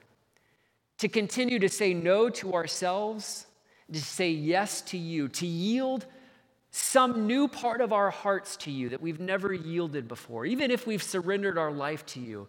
to 0.99 1.09
continue 1.09 1.59
to 1.61 1.71
say 1.71 1.95
no 1.95 2.29
to 2.29 2.53
ourselves, 2.53 3.47
to 3.91 4.03
say 4.03 4.29
yes 4.29 4.83
to 4.83 4.99
you, 4.99 5.29
to 5.29 5.47
yield 5.47 6.05
some 6.73 7.27
new 7.27 7.47
part 7.47 7.83
of 7.83 7.93
our 7.93 8.11
hearts 8.11 8.57
to 8.57 8.71
you 8.71 8.89
that 8.89 9.01
we've 9.01 9.21
never 9.21 9.53
yielded 9.53 10.09
before, 10.09 10.47
even 10.47 10.71
if 10.71 10.87
we've 10.87 11.03
surrendered 11.03 11.59
our 11.59 11.71
life 11.71 12.05
to 12.07 12.21
you. 12.21 12.49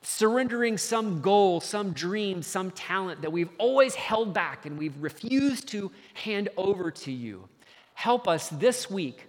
Surrendering 0.00 0.78
some 0.78 1.20
goal, 1.20 1.60
some 1.60 1.92
dream, 1.92 2.40
some 2.40 2.70
talent 2.70 3.20
that 3.22 3.32
we've 3.32 3.48
always 3.58 3.96
held 3.96 4.32
back 4.32 4.64
and 4.64 4.78
we've 4.78 4.96
refused 5.02 5.66
to 5.68 5.90
hand 6.12 6.50
over 6.56 6.90
to 6.90 7.10
you. 7.10 7.48
Help 7.94 8.28
us 8.28 8.48
this 8.50 8.88
week 8.88 9.26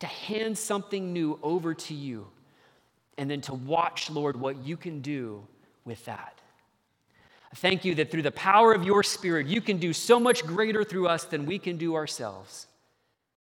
to 0.00 0.06
hand 0.06 0.58
something 0.58 1.12
new 1.12 1.38
over 1.42 1.72
to 1.72 1.94
you 1.94 2.26
and 3.16 3.30
then 3.30 3.40
to 3.40 3.54
watch, 3.54 4.10
Lord, 4.10 4.38
what 4.38 4.66
you 4.66 4.76
can 4.76 5.00
do 5.00 5.46
with 5.86 6.04
that. 6.04 6.38
Thank 7.54 7.86
you 7.86 7.94
that 7.94 8.10
through 8.10 8.22
the 8.22 8.32
power 8.32 8.74
of 8.74 8.84
your 8.84 9.02
Spirit, 9.02 9.46
you 9.46 9.62
can 9.62 9.78
do 9.78 9.94
so 9.94 10.20
much 10.20 10.44
greater 10.44 10.84
through 10.84 11.08
us 11.08 11.24
than 11.24 11.46
we 11.46 11.58
can 11.58 11.78
do 11.78 11.94
ourselves. 11.94 12.66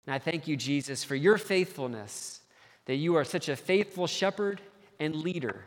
And 0.06 0.14
I 0.14 0.20
thank 0.20 0.48
you, 0.48 0.58
Jesus, 0.58 1.04
for 1.04 1.16
your 1.16 1.38
faithfulness, 1.38 2.42
that 2.86 2.96
you 2.96 3.16
are 3.16 3.24
such 3.24 3.50
a 3.50 3.56
faithful 3.56 4.08
shepherd 4.08 4.62
and 5.00 5.16
leader. 5.16 5.64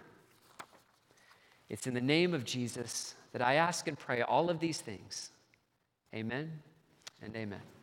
It's 1.69 1.87
in 1.87 1.95
the 1.95 2.01
name 2.01 2.35
of 2.35 2.45
Jesus 2.45 3.15
that 3.33 3.43
I 3.43 3.55
ask 3.55 3.89
and 3.89 3.99
pray 3.99 4.23
all 4.23 4.51
of 4.51 4.61
these 4.61 4.81
things. 4.81 5.31
Amen 6.15 6.61
and 7.23 7.35
amen. 7.35 7.76